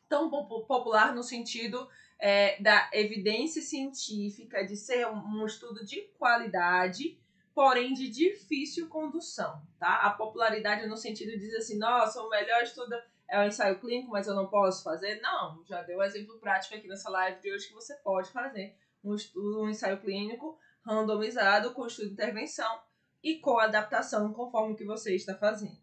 tão 0.09 0.29
popular 0.29 1.13
no 1.15 1.23
sentido 1.23 1.87
é, 2.19 2.61
da 2.61 2.89
evidência 2.93 3.61
científica, 3.61 4.63
de 4.63 4.77
ser 4.77 5.07
um, 5.07 5.45
estudo 5.45 5.83
de 5.83 6.01
qualidade, 6.19 7.19
porém 7.53 7.93
de 7.93 8.09
difícil 8.09 8.87
condução, 8.87 9.61
tá? 9.79 9.95
A 9.97 10.11
popularidade 10.11 10.87
no 10.87 10.97
sentido 10.97 11.31
de 11.31 11.39
dizer 11.39 11.57
assim, 11.57 11.77
nossa, 11.77 12.21
o 12.21 12.29
melhor 12.29 12.61
estudo 12.63 12.95
é 13.33 13.39
o 13.39 13.47
ensaio 13.47 13.79
clínico, 13.79 14.11
mas 14.11 14.27
eu 14.27 14.35
não 14.35 14.47
posso 14.47 14.83
fazer. 14.83 15.19
Não, 15.19 15.63
já 15.65 15.81
deu 15.81 15.97
um 15.97 16.03
exemplo 16.03 16.37
prático 16.37 16.75
aqui 16.75 16.87
nessa 16.87 17.09
live 17.09 17.41
de 17.41 17.51
hoje 17.51 17.67
que 17.67 17.73
você 17.73 17.95
pode 17.95 18.29
fazer 18.31 18.77
um 19.03 19.15
estudo, 19.15 19.63
um 19.63 19.69
ensaio 19.69 19.99
clínico 19.99 20.55
randomizado 20.85 21.73
com 21.73 21.87
estudo 21.87 22.09
de 22.09 22.13
intervenção 22.13 22.79
e 23.23 23.39
com 23.39 23.57
adaptação 23.57 24.31
conforme 24.33 24.73
o 24.73 24.75
que 24.75 24.85
você 24.85 25.15
está 25.15 25.33
fazendo. 25.33 25.81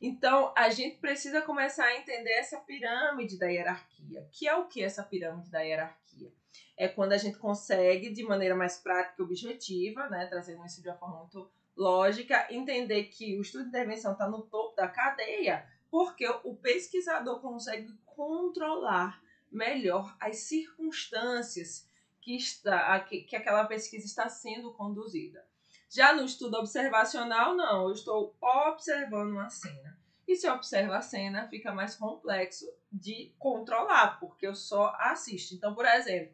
Então, 0.00 0.52
a 0.56 0.68
gente 0.68 0.98
precisa 0.98 1.40
começar 1.40 1.84
a 1.84 1.96
entender 1.96 2.32
essa 2.32 2.58
pirâmide 2.58 3.38
da 3.38 3.46
hierarquia. 3.46 4.28
Que 4.32 4.48
é 4.48 4.56
o 4.56 4.66
que 4.66 4.82
essa 4.82 5.04
pirâmide 5.04 5.48
da 5.48 5.60
hierarquia? 5.60 6.32
É 6.76 6.88
quando 6.88 7.12
a 7.12 7.18
gente 7.18 7.38
consegue, 7.38 8.10
de 8.10 8.24
maneira 8.24 8.56
mais 8.56 8.78
prática 8.78 9.14
e 9.22 9.22
objetiva, 9.22 10.08
né, 10.08 10.26
trazendo 10.26 10.64
isso 10.66 10.82
de 10.82 10.88
uma 10.88 10.98
forma 10.98 11.20
muito 11.20 11.48
lógica, 11.76 12.48
entender 12.50 13.04
que 13.04 13.38
o 13.38 13.42
estudo 13.42 13.62
de 13.62 13.68
intervenção 13.68 14.12
está 14.12 14.28
no 14.28 14.42
topo 14.42 14.74
da 14.74 14.88
cadeia, 14.88 15.64
porque 15.90 16.26
o 16.44 16.54
pesquisador 16.54 17.40
consegue 17.40 17.92
controlar 18.06 19.20
melhor 19.50 20.16
as 20.20 20.38
circunstâncias 20.38 21.88
que, 22.20 22.36
está, 22.36 23.00
que, 23.00 23.22
que 23.22 23.34
aquela 23.34 23.64
pesquisa 23.64 24.06
está 24.06 24.28
sendo 24.28 24.72
conduzida. 24.72 25.44
Já 25.88 26.14
no 26.14 26.24
estudo 26.24 26.56
observacional, 26.58 27.56
não, 27.56 27.88
eu 27.88 27.92
estou 27.92 28.36
observando 28.40 29.32
uma 29.32 29.50
cena. 29.50 29.98
E 30.28 30.36
se 30.36 30.46
eu 30.46 30.54
observo 30.54 30.92
a 30.92 31.00
cena, 31.00 31.48
fica 31.48 31.72
mais 31.72 31.96
complexo 31.96 32.72
de 32.92 33.34
controlar, 33.36 34.20
porque 34.20 34.46
eu 34.46 34.54
só 34.54 34.94
assisto. 35.00 35.54
Então, 35.54 35.74
por 35.74 35.84
exemplo, 35.84 36.32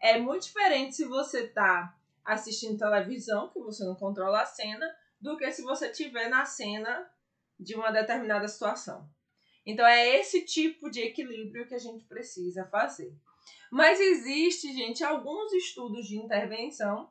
é 0.00 0.18
muito 0.18 0.44
diferente 0.44 0.96
se 0.96 1.04
você 1.04 1.44
está 1.44 1.94
assistindo 2.24 2.78
televisão, 2.78 3.50
que 3.50 3.60
você 3.60 3.84
não 3.84 3.94
controla 3.94 4.40
a 4.40 4.46
cena, 4.46 4.90
do 5.20 5.36
que 5.36 5.50
se 5.52 5.60
você 5.60 5.88
estiver 5.88 6.30
na 6.30 6.46
cena 6.46 7.10
de 7.58 7.74
uma 7.74 7.90
determinada 7.90 8.48
situação. 8.48 9.08
Então 9.66 9.86
é 9.86 10.18
esse 10.18 10.44
tipo 10.44 10.90
de 10.90 11.00
equilíbrio 11.00 11.66
que 11.66 11.74
a 11.74 11.78
gente 11.78 12.04
precisa 12.04 12.66
fazer. 12.66 13.16
Mas 13.70 13.98
existe, 14.00 14.72
gente, 14.72 15.02
alguns 15.02 15.52
estudos 15.52 16.06
de 16.06 16.16
intervenção 16.16 17.10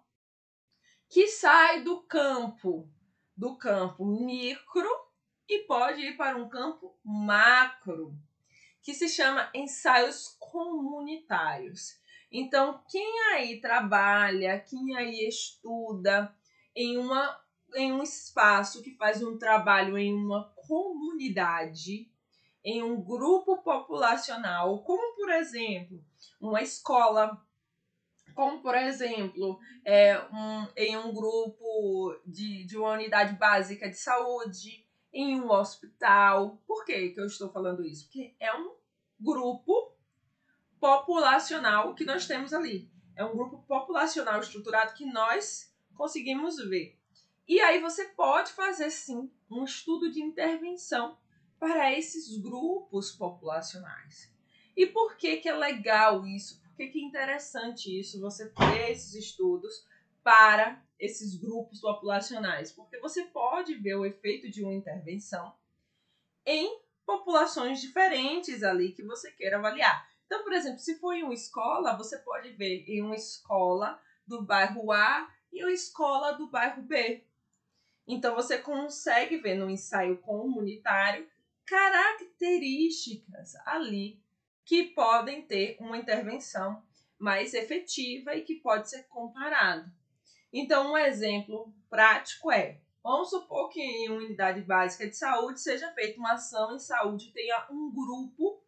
que 1.10 1.28
sai 1.28 1.84
do 1.84 2.02
campo, 2.04 2.90
do 3.36 3.58
campo 3.58 4.06
micro 4.06 4.90
e 5.48 5.60
pode 5.60 6.02
ir 6.02 6.18
para 6.18 6.38
um 6.38 6.48
campo 6.48 6.98
macro, 7.04 8.16
que 8.82 8.94
se 8.94 9.10
chama 9.10 9.50
ensaios 9.54 10.36
comunitários. 10.40 12.00
Então, 12.32 12.84
quem 12.90 13.20
aí 13.32 13.62
trabalha, 13.62 14.60
quem 14.60 14.96
aí 14.96 15.28
estuda 15.28 16.36
em 16.76 16.98
uma 16.98 17.43
em 17.76 17.92
um 17.92 18.04
espaço 18.04 18.82
que 18.82 18.96
faz 18.96 19.24
um 19.24 19.38
trabalho 19.38 19.98
em 19.98 20.14
uma 20.14 20.52
comunidade, 20.56 22.10
em 22.64 22.82
um 22.82 23.02
grupo 23.02 23.62
populacional, 23.62 24.84
como 24.84 25.16
por 25.16 25.30
exemplo, 25.30 26.04
uma 26.40 26.62
escola, 26.62 27.42
como 28.34 28.62
por 28.62 28.76
exemplo, 28.76 29.60
é, 29.86 30.18
um, 30.32 30.68
em 30.76 30.98
um 30.98 31.14
grupo 31.14 32.16
de, 32.26 32.66
de 32.66 32.78
uma 32.78 32.92
unidade 32.92 33.36
básica 33.36 33.90
de 33.90 33.98
saúde, 33.98 34.84
em 35.14 35.40
um 35.40 35.52
hospital. 35.52 36.62
Por 36.66 36.84
que, 36.86 37.10
que 37.10 37.20
eu 37.20 37.26
estou 37.26 37.50
falando 37.52 37.86
isso? 37.86 38.06
Porque 38.06 38.36
é 38.40 38.54
um 38.54 38.76
grupo 39.20 39.94
populacional 40.80 41.94
que 41.94 42.04
nós 42.04 42.26
temos 42.26 42.54
ali. 42.54 42.92
É 43.16 43.24
um 43.24 43.36
grupo 43.36 43.64
populacional 43.68 44.40
estruturado 44.40 44.96
que 44.96 45.06
nós 45.06 45.72
conseguimos 45.96 46.58
ver. 46.58 47.00
E 47.48 47.60
aí 47.60 47.80
você 47.80 48.06
pode 48.06 48.52
fazer 48.52 48.90
sim 48.90 49.32
um 49.50 49.64
estudo 49.64 50.12
de 50.12 50.22
intervenção 50.22 51.18
para 51.60 51.92
esses 51.98 52.38
grupos 52.38 53.12
populacionais. 53.12 54.34
E 54.76 54.86
por 54.86 55.16
que, 55.18 55.38
que 55.38 55.50
é 55.50 55.54
legal 55.54 56.26
isso? 56.26 56.62
Por 56.62 56.76
que, 56.76 56.88
que 56.88 57.00
é 57.00 57.04
interessante 57.04 58.00
isso, 58.00 58.20
você 58.20 58.50
ter 58.50 58.92
esses 58.92 59.14
estudos 59.14 59.86
para 60.24 60.84
esses 61.00 61.36
grupos 61.36 61.80
populacionais? 61.80 62.72
Porque 62.72 63.00
você 63.00 63.26
pode 63.26 63.76
ver 63.76 63.96
o 63.96 64.06
efeito 64.06 64.50
de 64.50 64.64
uma 64.64 64.74
intervenção 64.74 65.54
em 66.46 66.82
populações 67.06 67.82
diferentes 67.82 68.64
ali 68.64 68.94
que 68.94 69.04
você 69.04 69.32
queira 69.32 69.58
avaliar. 69.58 70.10
Então, 70.26 70.44
por 70.44 70.54
exemplo, 70.54 70.80
se 70.80 70.98
for 70.98 71.14
em 71.14 71.24
uma 71.24 71.34
escola, 71.34 71.96
você 71.96 72.18
pode 72.18 72.50
ver 72.54 72.86
em 72.88 73.02
uma 73.02 73.16
escola 73.16 74.02
do 74.26 74.42
bairro 74.42 74.92
A 74.92 75.30
e 75.52 75.64
uma 75.64 75.72
escola 75.72 76.32
do 76.32 76.48
bairro 76.48 76.82
B. 76.82 77.24
Então 78.08 78.36
você 78.36 78.58
consegue 78.58 79.38
ver 79.38 79.56
no 79.56 79.70
ensaio 79.70 80.18
comunitário 80.18 81.28
características 81.66 83.56
ali 83.66 84.22
que 84.66 84.86
podem 84.86 85.42
ter 85.42 85.78
uma 85.80 85.98
intervenção 85.98 86.84
mais 87.18 87.54
efetiva 87.54 88.36
e 88.36 88.42
que 88.42 88.56
pode 88.56 88.90
ser 88.90 89.04
comparado. 89.04 89.90
Então, 90.52 90.92
um 90.92 90.98
exemplo 90.98 91.74
prático 91.90 92.52
é: 92.52 92.80
vamos 93.02 93.30
supor 93.30 93.70
que 93.70 93.82
em 93.82 94.10
uma 94.10 94.18
unidade 94.18 94.62
básica 94.62 95.08
de 95.08 95.16
saúde 95.16 95.62
seja 95.62 95.92
feita 95.94 96.20
uma 96.20 96.34
ação 96.34 96.76
em 96.76 96.80
saúde, 96.80 97.32
tenha 97.32 97.68
um 97.72 97.92
grupo 97.94 98.62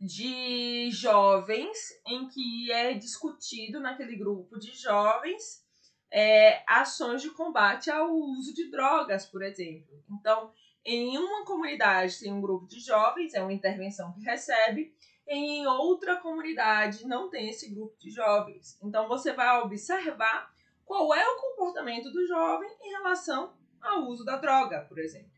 de 0.00 0.90
jovens 0.90 1.78
em 2.06 2.26
que 2.28 2.72
é 2.72 2.94
discutido 2.94 3.80
naquele 3.80 4.16
grupo 4.16 4.58
de 4.58 4.74
jovens 4.74 5.62
é, 6.10 6.62
ações 6.66 7.22
de 7.22 7.30
combate 7.30 7.90
ao 7.90 8.10
uso 8.12 8.54
de 8.54 8.70
drogas, 8.70 9.26
por 9.26 9.42
exemplo. 9.42 10.02
Então, 10.10 10.52
em 10.84 11.16
uma 11.18 11.44
comunidade 11.44 12.18
tem 12.18 12.32
um 12.32 12.40
grupo 12.40 12.66
de 12.66 12.80
jovens, 12.80 13.34
é 13.34 13.42
uma 13.42 13.52
intervenção 13.52 14.12
que 14.12 14.22
recebe, 14.22 14.94
em 15.28 15.66
outra 15.66 16.16
comunidade 16.16 17.06
não 17.06 17.30
tem 17.30 17.48
esse 17.48 17.72
grupo 17.72 17.96
de 17.98 18.10
jovens. 18.10 18.78
Então, 18.82 19.06
você 19.06 19.32
vai 19.32 19.60
observar 19.60 20.52
qual 20.84 21.14
é 21.14 21.24
o 21.28 21.40
comportamento 21.40 22.10
do 22.10 22.26
jovem 22.26 22.68
em 22.82 22.90
relação 22.90 23.54
ao 23.80 24.08
uso 24.08 24.24
da 24.24 24.36
droga, 24.36 24.80
por 24.88 24.98
exemplo. 24.98 25.30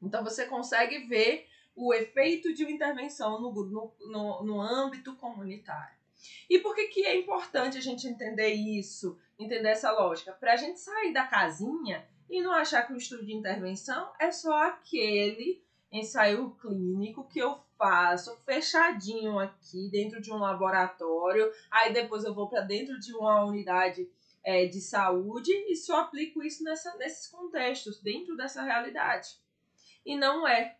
Então, 0.00 0.24
você 0.24 0.46
consegue 0.46 1.06
ver 1.06 1.46
o 1.76 1.92
efeito 1.92 2.54
de 2.54 2.64
uma 2.64 2.72
intervenção 2.72 3.40
no, 3.40 3.52
no, 3.52 3.94
no, 4.00 4.42
no 4.44 4.60
âmbito 4.60 5.14
comunitário. 5.16 5.94
E 6.48 6.58
por 6.58 6.74
que, 6.74 6.86
que 6.86 7.04
é 7.04 7.18
importante 7.18 7.76
a 7.76 7.80
gente 7.80 8.06
entender 8.06 8.52
isso, 8.54 9.18
entender 9.38 9.68
essa 9.68 9.92
lógica? 9.92 10.32
Para 10.32 10.52
a 10.52 10.56
gente 10.56 10.78
sair 10.80 11.12
da 11.12 11.24
casinha 11.24 12.06
e 12.28 12.40
não 12.40 12.52
achar 12.52 12.86
que 12.86 12.92
o 12.92 12.96
estudo 12.96 13.24
de 13.24 13.34
intervenção 13.34 14.10
é 14.18 14.30
só 14.30 14.52
aquele 14.64 15.62
ensaio 15.90 16.50
clínico 16.60 17.28
que 17.28 17.38
eu 17.38 17.58
faço 17.78 18.36
fechadinho 18.44 19.38
aqui 19.38 19.88
dentro 19.90 20.20
de 20.20 20.32
um 20.32 20.38
laboratório, 20.38 21.50
aí 21.70 21.92
depois 21.92 22.24
eu 22.24 22.34
vou 22.34 22.48
para 22.48 22.62
dentro 22.62 22.98
de 22.98 23.14
uma 23.14 23.44
unidade 23.44 24.08
é, 24.42 24.66
de 24.66 24.80
saúde 24.80 25.52
e 25.68 25.76
só 25.76 26.00
aplico 26.00 26.42
isso 26.42 26.62
nessa, 26.64 26.96
nesses 26.96 27.28
contextos, 27.28 28.00
dentro 28.00 28.36
dessa 28.36 28.62
realidade. 28.62 29.36
E 30.04 30.16
não 30.16 30.46
é. 30.46 30.76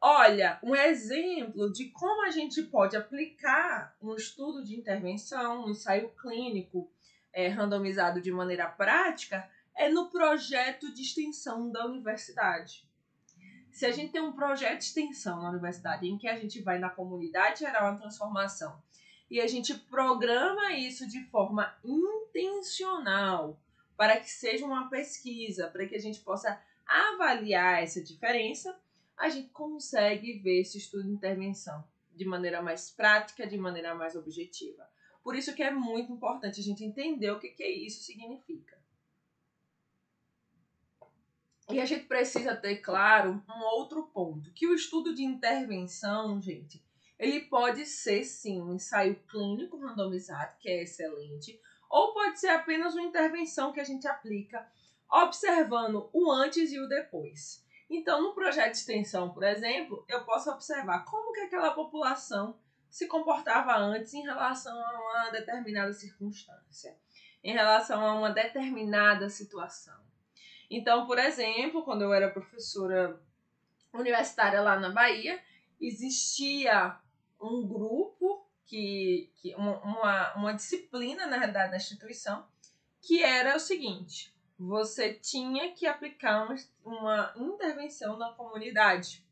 Olha, 0.00 0.58
um 0.62 0.74
exemplo 0.74 1.72
de 1.72 1.86
como 1.90 2.26
a 2.26 2.30
gente 2.30 2.60
pode 2.62 2.96
aplicar 2.96 3.96
um 4.02 4.14
estudo 4.14 4.64
de 4.64 4.76
intervenção, 4.76 5.64
um 5.64 5.70
ensaio 5.70 6.10
clínico 6.20 6.90
é, 7.32 7.48
randomizado 7.48 8.20
de 8.20 8.30
maneira 8.30 8.66
prática, 8.66 9.48
é 9.74 9.88
no 9.88 10.10
projeto 10.10 10.92
de 10.92 11.02
extensão 11.02 11.70
da 11.70 11.86
universidade. 11.86 12.86
Se 13.70 13.86
a 13.86 13.90
gente 13.90 14.12
tem 14.12 14.20
um 14.20 14.32
projeto 14.32 14.78
de 14.78 14.84
extensão 14.84 15.40
na 15.40 15.48
universidade 15.48 16.06
em 16.06 16.18
que 16.18 16.28
a 16.28 16.38
gente 16.38 16.60
vai 16.60 16.78
na 16.78 16.90
comunidade 16.90 17.60
gerar 17.60 17.90
uma 17.90 17.98
transformação 17.98 18.82
e 19.30 19.40
a 19.40 19.46
gente 19.46 19.74
programa 19.74 20.74
isso 20.74 21.08
de 21.08 21.24
forma 21.24 21.74
intencional 21.82 23.58
para 23.96 24.20
que 24.20 24.30
seja 24.30 24.66
uma 24.66 24.90
pesquisa, 24.90 25.68
para 25.68 25.86
que 25.86 25.94
a 25.94 26.00
gente 26.00 26.20
possa 26.20 26.60
avaliar 26.86 27.82
essa 27.82 28.02
diferença, 28.02 28.78
a 29.16 29.30
gente 29.30 29.48
consegue 29.48 30.38
ver 30.38 30.60
esse 30.60 30.76
estudo 30.76 31.04
de 31.04 31.10
intervenção 31.10 31.82
de 32.14 32.24
maneira 32.26 32.60
mais 32.60 32.90
prática, 32.90 33.46
de 33.46 33.56
maneira 33.56 33.94
mais 33.94 34.14
objetiva. 34.14 34.86
Por 35.22 35.36
isso 35.36 35.54
que 35.54 35.62
é 35.62 35.70
muito 35.70 36.12
importante 36.12 36.60
a 36.60 36.62
gente 36.62 36.84
entender 36.84 37.30
o 37.30 37.38
que, 37.38 37.48
que 37.48 37.66
isso 37.66 38.02
significa. 38.02 38.80
E 41.70 41.80
a 41.80 41.86
gente 41.86 42.06
precisa 42.06 42.56
ter 42.56 42.78
claro 42.78 43.42
um 43.48 43.62
outro 43.62 44.04
ponto, 44.08 44.52
que 44.52 44.66
o 44.66 44.74
estudo 44.74 45.14
de 45.14 45.22
intervenção, 45.22 46.40
gente, 46.40 46.84
ele 47.18 47.42
pode 47.42 47.86
ser 47.86 48.24
sim 48.24 48.60
um 48.60 48.74
ensaio 48.74 49.14
clínico 49.28 49.78
randomizado, 49.78 50.58
que 50.58 50.68
é 50.68 50.82
excelente, 50.82 51.58
ou 51.88 52.12
pode 52.12 52.40
ser 52.40 52.48
apenas 52.48 52.94
uma 52.94 53.02
intervenção 53.02 53.72
que 53.72 53.80
a 53.80 53.84
gente 53.84 54.08
aplica 54.08 54.66
observando 55.10 56.08
o 56.12 56.32
antes 56.32 56.72
e 56.72 56.80
o 56.80 56.88
depois. 56.88 57.64
Então, 57.88 58.22
no 58.22 58.34
projeto 58.34 58.72
de 58.72 58.78
extensão, 58.78 59.30
por 59.30 59.44
exemplo, 59.44 60.04
eu 60.08 60.24
posso 60.24 60.50
observar 60.50 61.04
como 61.04 61.32
que 61.32 61.40
aquela 61.40 61.70
população 61.72 62.58
se 62.92 63.08
comportava 63.08 63.74
antes 63.74 64.12
em 64.12 64.22
relação 64.22 64.78
a 64.78 65.00
uma 65.00 65.30
determinada 65.30 65.94
circunstância, 65.94 66.94
em 67.42 67.54
relação 67.54 68.04
a 68.06 68.14
uma 68.14 68.28
determinada 68.28 69.30
situação. 69.30 69.98
Então, 70.70 71.06
por 71.06 71.18
exemplo, 71.18 71.84
quando 71.84 72.02
eu 72.02 72.12
era 72.12 72.30
professora 72.30 73.18
universitária 73.94 74.60
lá 74.60 74.78
na 74.78 74.90
Bahia, 74.90 75.42
existia 75.80 76.98
um 77.40 77.66
grupo 77.66 78.46
que, 78.66 79.32
que 79.36 79.54
uma, 79.54 80.34
uma 80.34 80.52
disciplina 80.52 81.26
na 81.26 81.38
realidade 81.38 81.70
da 81.70 81.78
instituição 81.78 82.46
que 83.00 83.22
era 83.22 83.56
o 83.56 83.60
seguinte: 83.60 84.34
você 84.58 85.14
tinha 85.14 85.72
que 85.72 85.86
aplicar 85.86 86.44
uma, 86.44 86.56
uma 86.84 87.34
intervenção 87.36 88.18
na 88.18 88.32
comunidade. 88.34 89.24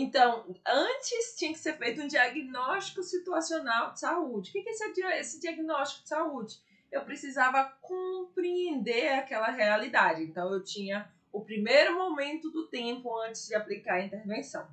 Então, 0.00 0.54
antes 0.66 1.34
tinha 1.36 1.52
que 1.52 1.58
ser 1.58 1.76
feito 1.76 2.00
um 2.00 2.06
diagnóstico 2.06 3.02
situacional 3.02 3.92
de 3.92 4.00
saúde. 4.00 4.50
O 4.50 4.52
que 4.52 4.68
é 4.68 4.72
esse, 4.72 5.02
esse 5.02 5.40
diagnóstico 5.40 6.04
de 6.04 6.08
saúde? 6.08 6.60
eu 6.90 7.04
precisava 7.04 7.64
compreender 7.82 9.08
aquela 9.08 9.50
realidade. 9.50 10.22
Então, 10.22 10.52
eu 10.52 10.62
tinha 10.62 11.10
o 11.30 11.42
primeiro 11.42 11.94
momento 11.94 12.50
do 12.50 12.66
tempo 12.68 13.14
antes 13.20 13.46
de 13.46 13.54
aplicar 13.54 13.94
a 13.94 14.04
intervenção. 14.04 14.66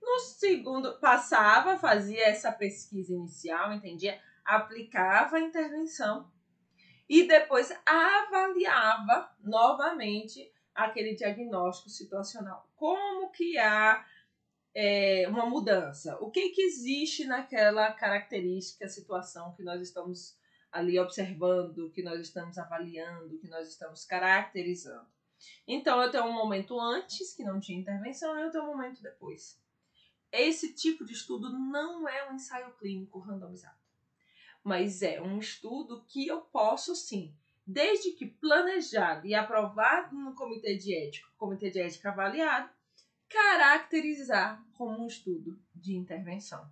No 0.00 0.18
segundo, 0.20 0.98
passava, 0.98 1.78
fazia 1.78 2.28
essa 2.28 2.52
pesquisa 2.52 3.12
inicial, 3.12 3.72
entendia, 3.72 4.20
aplicava 4.44 5.36
a 5.36 5.40
intervenção 5.40 6.30
e 7.08 7.26
depois 7.26 7.72
avaliava 7.84 9.30
novamente 9.40 10.52
aquele 10.74 11.14
diagnóstico 11.14 11.88
situacional. 11.88 12.68
Como 12.76 13.30
que 13.30 13.56
há 13.58 14.04
é, 14.78 15.26
uma 15.26 15.46
mudança? 15.46 16.18
O 16.20 16.30
que, 16.30 16.50
que 16.50 16.60
existe 16.60 17.24
naquela 17.24 17.90
característica, 17.92 18.86
situação 18.86 19.54
que 19.54 19.62
nós 19.62 19.80
estamos 19.80 20.36
ali 20.70 20.98
observando, 20.98 21.90
que 21.90 22.02
nós 22.02 22.20
estamos 22.20 22.58
avaliando, 22.58 23.38
que 23.38 23.48
nós 23.48 23.66
estamos 23.68 24.04
caracterizando. 24.04 25.06
Então, 25.66 26.02
eu 26.02 26.10
tenho 26.10 26.26
um 26.26 26.32
momento 26.32 26.78
antes, 26.78 27.32
que 27.32 27.42
não 27.42 27.58
tinha 27.58 27.78
intervenção, 27.78 28.38
e 28.38 28.42
eu 28.42 28.50
tenho 28.50 28.64
um 28.64 28.76
momento 28.76 29.02
depois. 29.02 29.58
Esse 30.30 30.74
tipo 30.74 31.06
de 31.06 31.14
estudo 31.14 31.50
não 31.50 32.06
é 32.06 32.30
um 32.30 32.34
ensaio 32.34 32.70
clínico 32.74 33.18
randomizado, 33.18 33.78
mas 34.62 35.00
é 35.00 35.22
um 35.22 35.38
estudo 35.38 36.04
que 36.06 36.26
eu 36.26 36.42
posso 36.42 36.94
sim, 36.94 37.34
desde 37.66 38.12
que 38.12 38.26
planejado 38.26 39.26
e 39.26 39.34
aprovado 39.34 40.14
no 40.14 40.34
comitê 40.34 40.76
de 40.76 40.94
ética, 40.94 41.28
comitê 41.38 41.70
de 41.70 41.80
ética 41.80 42.10
avaliado, 42.10 42.75
caracterizar 43.28 44.64
como 44.74 45.02
um 45.02 45.06
estudo 45.06 45.58
de 45.74 45.94
intervenção. 45.94 46.70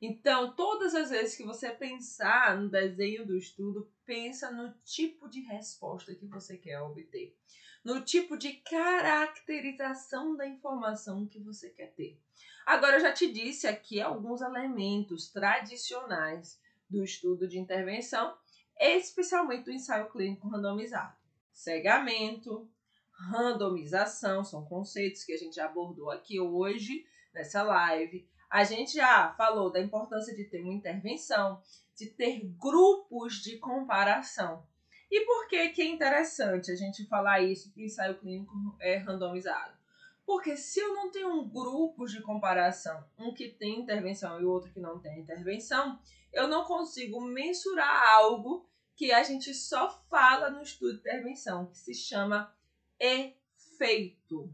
Então, 0.00 0.54
todas 0.54 0.94
as 0.94 1.10
vezes 1.10 1.36
que 1.36 1.44
você 1.44 1.70
pensar 1.70 2.58
no 2.58 2.68
desenho 2.68 3.26
do 3.26 3.36
estudo, 3.36 3.90
pensa 4.04 4.50
no 4.50 4.72
tipo 4.84 5.28
de 5.28 5.40
resposta 5.40 6.14
que 6.14 6.26
você 6.26 6.56
quer 6.56 6.80
obter, 6.80 7.34
no 7.82 8.02
tipo 8.02 8.36
de 8.36 8.52
caracterização 8.52 10.36
da 10.36 10.46
informação 10.46 11.26
que 11.26 11.38
você 11.38 11.70
quer 11.70 11.92
ter. 11.94 12.20
Agora, 12.66 12.96
eu 12.96 13.00
já 13.00 13.12
te 13.12 13.32
disse 13.32 13.66
aqui 13.66 14.00
alguns 14.00 14.42
elementos 14.42 15.30
tradicionais 15.30 16.60
do 16.90 17.02
estudo 17.02 17.48
de 17.48 17.58
intervenção, 17.58 18.36
especialmente 18.78 19.64
do 19.64 19.72
ensaio 19.72 20.10
clínico 20.10 20.48
randomizado. 20.48 21.16
Cegamento, 21.52 22.68
randomização, 23.18 24.44
são 24.44 24.64
conceitos 24.64 25.24
que 25.24 25.32
a 25.32 25.36
gente 25.36 25.56
já 25.56 25.66
abordou 25.66 26.10
aqui 26.10 26.40
hoje 26.40 27.04
nessa 27.32 27.62
live 27.62 28.26
a 28.48 28.64
gente 28.64 28.94
já 28.94 29.34
falou 29.36 29.70
da 29.70 29.80
importância 29.80 30.34
de 30.34 30.44
ter 30.44 30.62
uma 30.62 30.72
intervenção, 30.72 31.60
de 31.94 32.06
ter 32.06 32.40
grupos 32.58 33.34
de 33.42 33.58
comparação. 33.58 34.64
E 35.10 35.24
por 35.24 35.48
que, 35.48 35.68
que 35.70 35.82
é 35.82 35.86
interessante 35.86 36.70
a 36.70 36.74
gente 36.74 37.06
falar 37.06 37.40
isso 37.40 37.70
para 37.72 37.80
o 37.80 37.84
ensaio 37.84 38.18
clínico 38.18 38.52
é 38.80 38.96
randomizado? 38.96 39.76
Porque 40.24 40.56
se 40.56 40.80
eu 40.80 40.94
não 40.94 41.10
tenho 41.10 41.28
um 41.28 41.48
grupo 41.48 42.06
de 42.06 42.20
comparação, 42.20 43.04
um 43.16 43.32
que 43.32 43.48
tem 43.48 43.80
intervenção 43.80 44.40
e 44.40 44.44
o 44.44 44.50
outro 44.50 44.72
que 44.72 44.80
não 44.80 44.98
tem 44.98 45.20
intervenção, 45.20 46.00
eu 46.32 46.48
não 46.48 46.64
consigo 46.64 47.20
mensurar 47.20 48.14
algo 48.14 48.68
que 48.96 49.12
a 49.12 49.22
gente 49.22 49.54
só 49.54 49.90
fala 50.10 50.50
no 50.50 50.62
estudo 50.62 50.94
de 50.94 51.00
intervenção, 51.00 51.66
que 51.66 51.78
se 51.78 51.94
chama 51.94 52.52
efeito. 53.00 54.52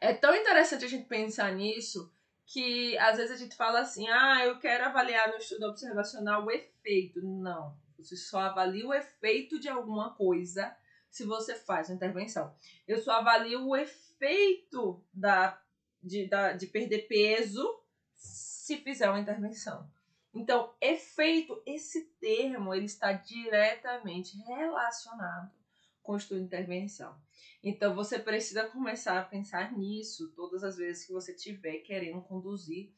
É 0.00 0.12
tão 0.12 0.34
interessante 0.34 0.84
a 0.84 0.88
gente 0.88 1.06
pensar 1.06 1.52
nisso, 1.54 2.12
que 2.46 2.98
às 2.98 3.16
vezes 3.16 3.32
a 3.32 3.36
gente 3.36 3.56
fala 3.56 3.80
assim, 3.80 4.08
ah, 4.08 4.44
eu 4.44 4.58
quero 4.58 4.84
avaliar 4.84 5.28
no 5.28 5.36
estudo 5.36 5.66
observacional 5.66 6.44
o 6.44 6.50
efeito. 6.50 7.22
Não, 7.22 7.76
você 7.96 8.16
só 8.16 8.40
avalia 8.40 8.86
o 8.86 8.92
efeito 8.92 9.60
de 9.60 9.68
alguma 9.68 10.14
coisa 10.14 10.74
se 11.08 11.24
você 11.24 11.54
faz 11.54 11.88
uma 11.88 11.96
intervenção. 11.96 12.54
Eu 12.86 12.98
só 12.98 13.12
avalio 13.12 13.66
o 13.66 13.76
efeito 13.76 15.04
da, 15.12 15.60
de, 16.02 16.26
da, 16.26 16.52
de 16.52 16.66
perder 16.66 17.06
peso 17.06 17.80
se 18.16 18.78
fizer 18.78 19.08
uma 19.08 19.20
intervenção. 19.20 19.88
Então, 20.34 20.74
efeito, 20.80 21.62
esse 21.66 22.06
termo, 22.18 22.74
ele 22.74 22.86
está 22.86 23.12
diretamente 23.12 24.36
relacionado 24.38 25.61
com 26.02 26.12
o 26.12 26.16
estudo 26.16 26.40
de 26.40 26.46
intervenção. 26.46 27.16
Então 27.62 27.94
você 27.94 28.18
precisa 28.18 28.64
começar 28.64 29.18
a 29.18 29.24
pensar 29.24 29.72
nisso 29.72 30.32
todas 30.34 30.64
as 30.64 30.76
vezes 30.76 31.06
que 31.06 31.12
você 31.12 31.32
estiver 31.32 31.78
querendo 31.78 32.20
conduzir 32.22 32.92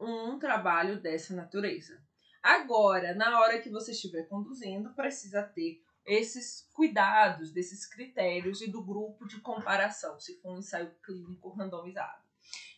um 0.00 0.38
trabalho 0.38 1.00
dessa 1.00 1.34
natureza. 1.34 2.00
Agora, 2.42 3.14
na 3.14 3.40
hora 3.40 3.60
que 3.60 3.68
você 3.68 3.90
estiver 3.90 4.28
conduzindo, 4.28 4.94
precisa 4.94 5.42
ter 5.42 5.82
esses 6.06 6.66
cuidados, 6.72 7.52
desses 7.52 7.84
critérios 7.84 8.62
e 8.62 8.70
do 8.70 8.82
grupo 8.82 9.26
de 9.26 9.40
comparação, 9.40 10.18
se 10.18 10.40
for 10.40 10.54
um 10.54 10.58
ensaio 10.58 10.94
clínico 11.04 11.50
randomizado. 11.50 12.22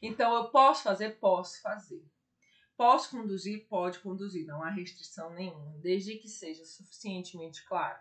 Então, 0.03 0.35
eu 0.35 0.51
posso 0.51 0.83
fazer? 0.83 1.21
Posso 1.21 1.61
fazer. 1.61 2.05
Posso 2.77 3.11
conduzir? 3.11 3.69
Pode 3.69 4.01
conduzir, 4.01 4.47
não 4.47 4.65
há 4.65 4.71
restrição 4.71 5.31
nenhuma, 5.35 5.79
desde 5.79 6.17
que 6.17 6.29
seja 6.29 6.65
suficientemente 6.65 7.63
claro. 7.67 8.01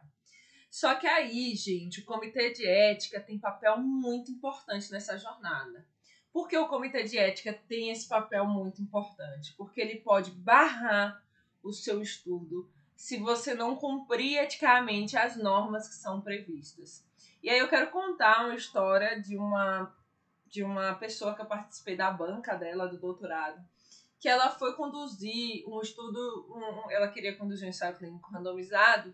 Só 0.70 0.96
que 0.96 1.08
aí, 1.08 1.56
gente, 1.56 2.02
o 2.02 2.06
comitê 2.06 2.52
de 2.52 2.68
ética 2.68 3.20
tem 3.20 3.40
papel 3.40 3.78
muito 3.78 4.32
importante 4.32 4.92
nessa 4.92 5.18
jornada. 5.18 5.86
Por 6.32 6.48
que 6.48 6.58
o 6.58 6.68
comitê 6.68 7.04
de 7.04 7.18
ética 7.18 7.54
tem 7.68 7.90
esse 7.90 8.08
papel 8.08 8.46
muito 8.46 8.82
importante? 8.82 9.54
Porque 9.58 9.82
ele 9.82 9.98
pode 10.02 10.32
barrar 10.32 11.24
o 11.64 11.74
seu 11.74 12.02
estudo 12.02 12.70
se 12.96 13.18
você 13.18 13.54
não 13.54 13.76
cumprir 13.76 14.38
eticamente 14.38 15.18
as 15.18 15.36
normas 15.38 15.88
que 15.88 15.96
são 15.96 16.22
previstas. 16.22 17.04
E 17.42 17.50
aí 17.50 17.58
eu 17.58 17.68
quero 17.68 17.90
contar 17.90 18.46
uma 18.46 18.56
história 18.56 19.20
de 19.20 19.38
uma 19.38 19.96
de 20.46 20.64
uma 20.64 20.96
pessoa 20.96 21.36
que 21.36 21.42
eu 21.42 21.46
participei 21.46 21.96
da 21.96 22.10
banca 22.10 22.56
dela 22.56 22.88
do 22.88 22.98
doutorado, 22.98 23.64
que 24.20 24.28
ela 24.28 24.50
foi 24.50 24.74
conduzir 24.74 25.64
um 25.68 25.80
estudo, 25.80 26.20
um, 26.50 26.90
ela 26.90 27.08
queria 27.08 27.38
conduzir 27.38 27.68
um 27.68 27.70
ensaio 27.70 27.96
clínico 27.96 28.32
randomizado 28.32 29.14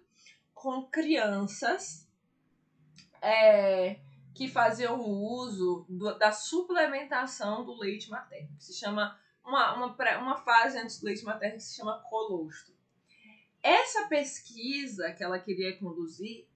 com 0.66 0.82
crianças 0.82 2.10
é, 3.22 4.00
que 4.34 4.48
faziam 4.48 5.00
uso 5.00 5.86
do, 5.88 6.18
da 6.18 6.32
suplementação 6.32 7.64
do 7.64 7.78
leite 7.78 8.10
materno, 8.10 8.58
que 8.58 8.64
se 8.64 8.74
chama 8.74 9.16
uma, 9.46 9.76
uma, 9.76 10.18
uma 10.18 10.38
fase 10.38 10.80
antes 10.80 11.00
do 11.00 11.06
leite 11.06 11.24
materno 11.24 11.58
que 11.58 11.64
se 11.64 11.76
chama 11.76 12.02
colostro. 12.10 12.74
Essa 13.62 14.08
pesquisa 14.08 15.12
que 15.12 15.24
ela 15.24 15.38
queria 15.38 15.78
conduzir 15.78 16.48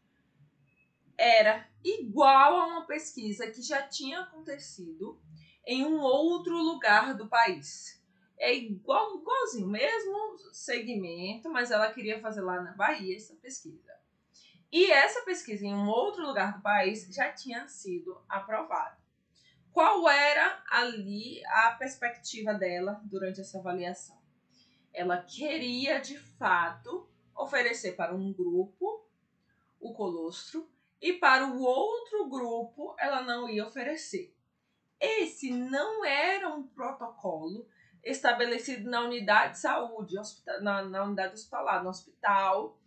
era 1.15 1.69
igual 1.83 2.61
a 2.61 2.65
uma 2.65 2.87
pesquisa 2.87 3.51
que 3.51 3.61
já 3.61 3.83
tinha 3.83 4.21
acontecido 4.21 5.21
em 5.67 5.85
um 5.85 5.99
outro 5.99 6.57
lugar 6.57 7.13
do 7.15 7.27
país. 7.27 8.01
É 8.39 8.55
igual, 8.55 9.19
igualzinho, 9.19 9.67
mesmo 9.67 10.35
segmento, 10.51 11.47
mas 11.51 11.69
ela 11.69 11.93
queria 11.93 12.19
fazer 12.19 12.41
lá 12.41 12.59
na 12.59 12.71
Bahia 12.71 13.15
essa 13.15 13.35
pesquisa. 13.35 13.98
E 14.71 14.91
essa 14.91 15.21
pesquisa 15.21 15.65
em 15.65 15.73
um 15.73 15.87
outro 15.87 16.25
lugar 16.25 16.57
do 16.57 16.61
país 16.61 17.07
já 17.13 17.31
tinha 17.31 17.67
sido 17.67 18.21
aprovada. 18.29 18.97
Qual 19.71 20.07
era 20.09 20.63
ali 20.69 21.43
a 21.45 21.71
perspectiva 21.71 22.53
dela 22.53 23.01
durante 23.03 23.41
essa 23.41 23.59
avaliação? 23.59 24.19
Ela 24.93 25.21
queria 25.21 25.99
de 25.99 26.17
fato 26.17 27.07
oferecer 27.35 27.93
para 27.93 28.13
um 28.13 28.33
grupo 28.33 29.07
o 29.79 29.93
colostro 29.93 30.69
e 31.01 31.13
para 31.13 31.47
o 31.47 31.61
outro 31.61 32.27
grupo 32.29 32.95
ela 32.99 33.21
não 33.21 33.49
ia 33.49 33.65
oferecer. 33.65 34.35
Esse 34.99 35.51
não 35.51 36.03
era 36.03 36.49
um 36.49 36.67
protocolo 36.67 37.65
estabelecido 38.03 38.89
na 38.89 39.01
unidade 39.01 39.53
de 39.53 39.59
saúde, 39.59 40.15
na, 40.61 40.83
na 40.83 41.03
unidade 41.03 41.33
hospitalar, 41.33 41.83
no 41.83 41.89
hospital, 41.89 42.78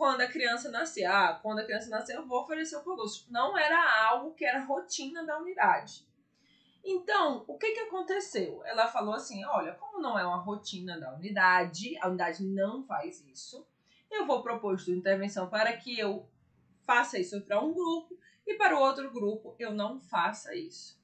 quando 0.00 0.22
a 0.22 0.26
criança 0.26 0.70
nascer. 0.70 1.04
Ah, 1.04 1.38
quando 1.42 1.58
a 1.58 1.62
criança 1.62 1.90
nascer, 1.90 2.16
eu 2.16 2.26
vou 2.26 2.40
oferecer 2.40 2.74
o 2.74 2.82
colostro. 2.82 3.30
Não 3.30 3.58
era 3.58 4.08
algo 4.08 4.32
que 4.32 4.46
era 4.46 4.64
rotina 4.64 5.26
da 5.26 5.38
unidade. 5.38 6.08
Então, 6.82 7.44
o 7.46 7.58
que, 7.58 7.72
que 7.72 7.80
aconteceu? 7.80 8.64
Ela 8.64 8.88
falou 8.88 9.12
assim: 9.12 9.44
olha, 9.44 9.74
como 9.74 10.00
não 10.00 10.18
é 10.18 10.24
uma 10.24 10.38
rotina 10.38 10.98
da 10.98 11.14
unidade, 11.14 11.98
a 12.00 12.08
unidade 12.08 12.42
não 12.42 12.82
faz 12.82 13.22
isso, 13.26 13.68
eu 14.10 14.26
vou 14.26 14.42
propor 14.42 14.76
de 14.76 14.90
intervenção 14.90 15.50
para 15.50 15.76
que 15.76 15.98
eu 15.98 16.26
faça 16.86 17.18
isso 17.18 17.38
para 17.42 17.60
um 17.60 17.74
grupo 17.74 18.18
e 18.46 18.54
para 18.54 18.74
o 18.74 18.80
outro 18.80 19.12
grupo 19.12 19.54
eu 19.58 19.74
não 19.74 20.00
faça 20.00 20.54
isso. 20.54 20.98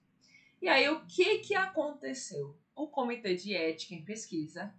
E 0.63 0.71
aí, 0.71 0.89
o 0.89 1.05
que, 1.05 1.41
que 1.41 1.55
aconteceu? 1.55 2.57
O 2.75 2.89
Comitê 2.89 3.35
de 3.35 3.55
Ética 3.55 3.95
em 3.95 4.03
Pesquisa 4.03 4.75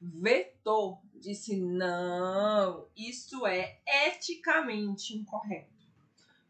vetou, 0.00 1.02
disse: 1.14 1.56
não, 1.56 2.88
isso 2.96 3.46
é 3.46 3.80
eticamente 4.06 5.16
incorreto. 5.16 5.68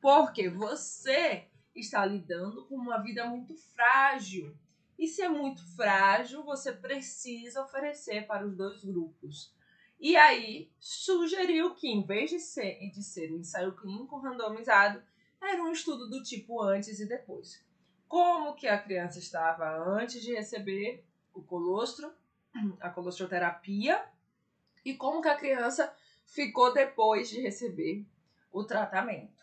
Porque 0.00 0.48
você 0.48 1.46
está 1.74 2.04
lidando 2.04 2.64
com 2.66 2.76
uma 2.76 2.98
vida 2.98 3.26
muito 3.26 3.56
frágil. 3.56 4.56
E 4.98 5.08
se 5.08 5.22
é 5.22 5.28
muito 5.28 5.66
frágil, 5.74 6.44
você 6.44 6.72
precisa 6.72 7.62
oferecer 7.62 8.26
para 8.26 8.46
os 8.46 8.54
dois 8.54 8.84
grupos. 8.84 9.52
E 9.98 10.16
aí 10.16 10.70
sugeriu 10.78 11.74
que, 11.74 11.88
em 11.88 12.04
vez 12.04 12.30
de 12.30 12.38
ser, 12.38 12.78
de 12.90 13.02
ser 13.02 13.32
um 13.32 13.38
ensaio 13.38 13.74
clínico 13.74 14.18
randomizado, 14.18 15.02
era 15.42 15.62
um 15.62 15.72
estudo 15.72 16.08
do 16.08 16.22
tipo 16.22 16.62
antes 16.62 17.00
e 17.00 17.06
depois. 17.06 17.64
Como 18.06 18.54
que 18.54 18.66
a 18.66 18.78
criança 18.78 19.18
estava 19.18 19.70
antes 19.86 20.22
de 20.22 20.34
receber 20.34 21.04
o 21.32 21.42
colostro, 21.42 22.12
a 22.80 22.90
colostroterapia, 22.90 24.04
e 24.84 24.94
como 24.94 25.20
que 25.20 25.28
a 25.28 25.36
criança 25.36 25.94
ficou 26.26 26.72
depois 26.72 27.28
de 27.28 27.40
receber 27.40 28.06
o 28.52 28.64
tratamento. 28.64 29.40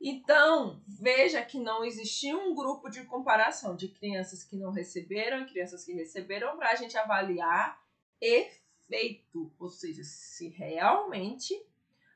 Então, 0.00 0.82
veja 0.86 1.42
que 1.42 1.58
não 1.58 1.84
existia 1.84 2.36
um 2.36 2.54
grupo 2.54 2.90
de 2.90 3.04
comparação 3.04 3.74
de 3.74 3.88
crianças 3.88 4.44
que 4.44 4.56
não 4.56 4.70
receberam 4.70 5.40
e 5.40 5.46
crianças 5.46 5.84
que 5.84 5.92
receberam 5.92 6.56
para 6.56 6.72
a 6.72 6.74
gente 6.74 6.96
avaliar 6.98 7.82
efeito, 8.20 9.50
ou 9.58 9.68
seja, 9.70 10.02
se 10.04 10.48
realmente 10.48 11.54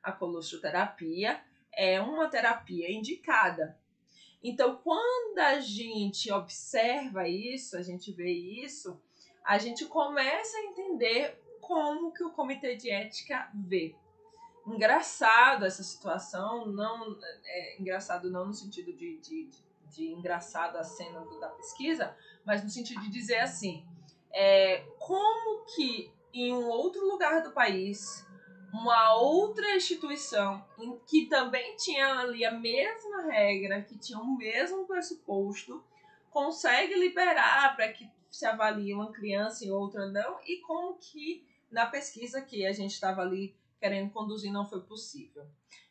a 0.02 0.12
colostroterapia 0.12 1.42
é 1.72 2.00
uma 2.00 2.28
terapia 2.28 2.92
indicada. 2.92 3.78
Então, 4.42 4.76
quando 4.76 5.38
a 5.38 5.60
gente 5.60 6.30
observa 6.30 7.28
isso, 7.28 7.76
a 7.76 7.82
gente 7.82 8.12
vê 8.12 8.30
isso, 8.30 9.00
a 9.44 9.58
gente 9.58 9.86
começa 9.86 10.56
a 10.56 10.64
entender 10.64 11.40
como 11.60 12.12
que 12.12 12.24
o 12.24 12.30
comitê 12.30 12.76
de 12.76 12.90
ética 12.90 13.50
vê. 13.54 13.94
Engraçado 14.66 15.64
essa 15.64 15.82
situação, 15.82 16.66
não 16.66 17.18
é, 17.44 17.80
engraçado 17.80 18.30
não 18.30 18.46
no 18.46 18.54
sentido 18.54 18.92
de, 18.92 19.18
de, 19.18 19.50
de, 19.90 20.12
engraçado 20.12 20.76
a 20.76 20.84
cena 20.84 21.20
do, 21.20 21.40
da 21.40 21.48
pesquisa, 21.48 22.14
mas 22.44 22.62
no 22.62 22.68
sentido 22.68 23.00
de 23.00 23.10
dizer 23.10 23.38
assim, 23.38 23.86
é, 24.32 24.84
como 24.98 25.64
que 25.64 26.12
em 26.32 26.52
um 26.52 26.68
outro 26.68 27.06
lugar 27.06 27.42
do 27.42 27.52
país, 27.52 28.26
uma 28.72 29.14
outra 29.14 29.74
instituição 29.74 30.64
em 30.78 30.98
que 31.06 31.26
também 31.26 31.74
tinha 31.76 32.20
ali 32.20 32.44
a 32.44 32.52
mesma 32.52 33.22
regra, 33.22 33.82
que 33.82 33.98
tinha 33.98 34.18
o 34.18 34.36
mesmo 34.36 34.86
pressuposto, 34.86 35.82
consegue 36.30 36.94
liberar 36.94 37.74
para 37.74 37.88
que 37.92 38.08
se 38.30 38.46
avalie 38.46 38.94
uma 38.94 39.12
criança 39.12 39.64
e 39.64 39.70
outra 39.70 40.06
não, 40.06 40.38
e 40.44 40.60
como 40.60 40.98
que 40.98 41.46
na 41.70 41.86
pesquisa 41.86 42.40
que 42.40 42.66
a 42.66 42.72
gente 42.72 42.92
estava 42.92 43.22
ali 43.22 43.54
querendo 43.78 44.10
conduzir 44.10 44.52
não 44.52 44.66
foi 44.66 44.80
possível. 44.80 45.46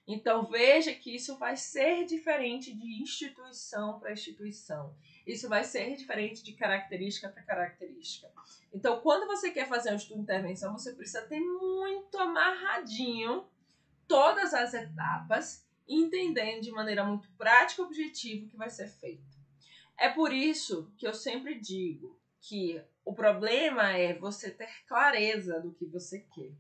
Então 0.07 0.45
veja 0.45 0.93
que 0.93 1.13
isso 1.13 1.37
vai 1.37 1.57
ser 1.57 2.05
diferente 2.05 2.73
de 2.73 3.01
instituição 3.01 3.99
para 3.99 4.13
instituição. 4.13 4.95
Isso 5.25 5.49
vai 5.49 5.65
ser 5.65 5.93
diferente 5.97 6.41
de 6.41 6.53
característica 6.53 7.27
para 7.27 7.43
característica. 7.43 8.31
Então, 8.73 9.01
quando 9.01 9.27
você 9.27 9.51
quer 9.51 9.67
fazer 9.67 9.91
um 9.91 9.97
estudo 9.97 10.17
de 10.17 10.23
intervenção, 10.23 10.71
você 10.71 10.93
precisa 10.93 11.23
ter 11.23 11.39
muito 11.39 12.17
amarradinho 12.17 13.45
todas 14.07 14.53
as 14.53 14.73
etapas, 14.73 15.65
entendendo 15.87 16.61
de 16.61 16.71
maneira 16.71 17.03
muito 17.03 17.29
prática 17.37 17.81
e 17.81 17.85
objetiva 17.85 18.45
o 18.45 18.49
que 18.49 18.55
vai 18.55 18.69
ser 18.69 18.87
feito. 18.87 19.37
É 19.97 20.07
por 20.07 20.31
isso 20.31 20.89
que 20.97 21.05
eu 21.05 21.13
sempre 21.13 21.59
digo 21.59 22.17
que 22.47 22.81
o 23.03 23.13
problema 23.13 23.91
é 23.91 24.13
você 24.13 24.51
ter 24.51 24.69
clareza 24.87 25.59
do 25.59 25.73
que 25.73 25.85
você 25.85 26.19
quer 26.19 26.55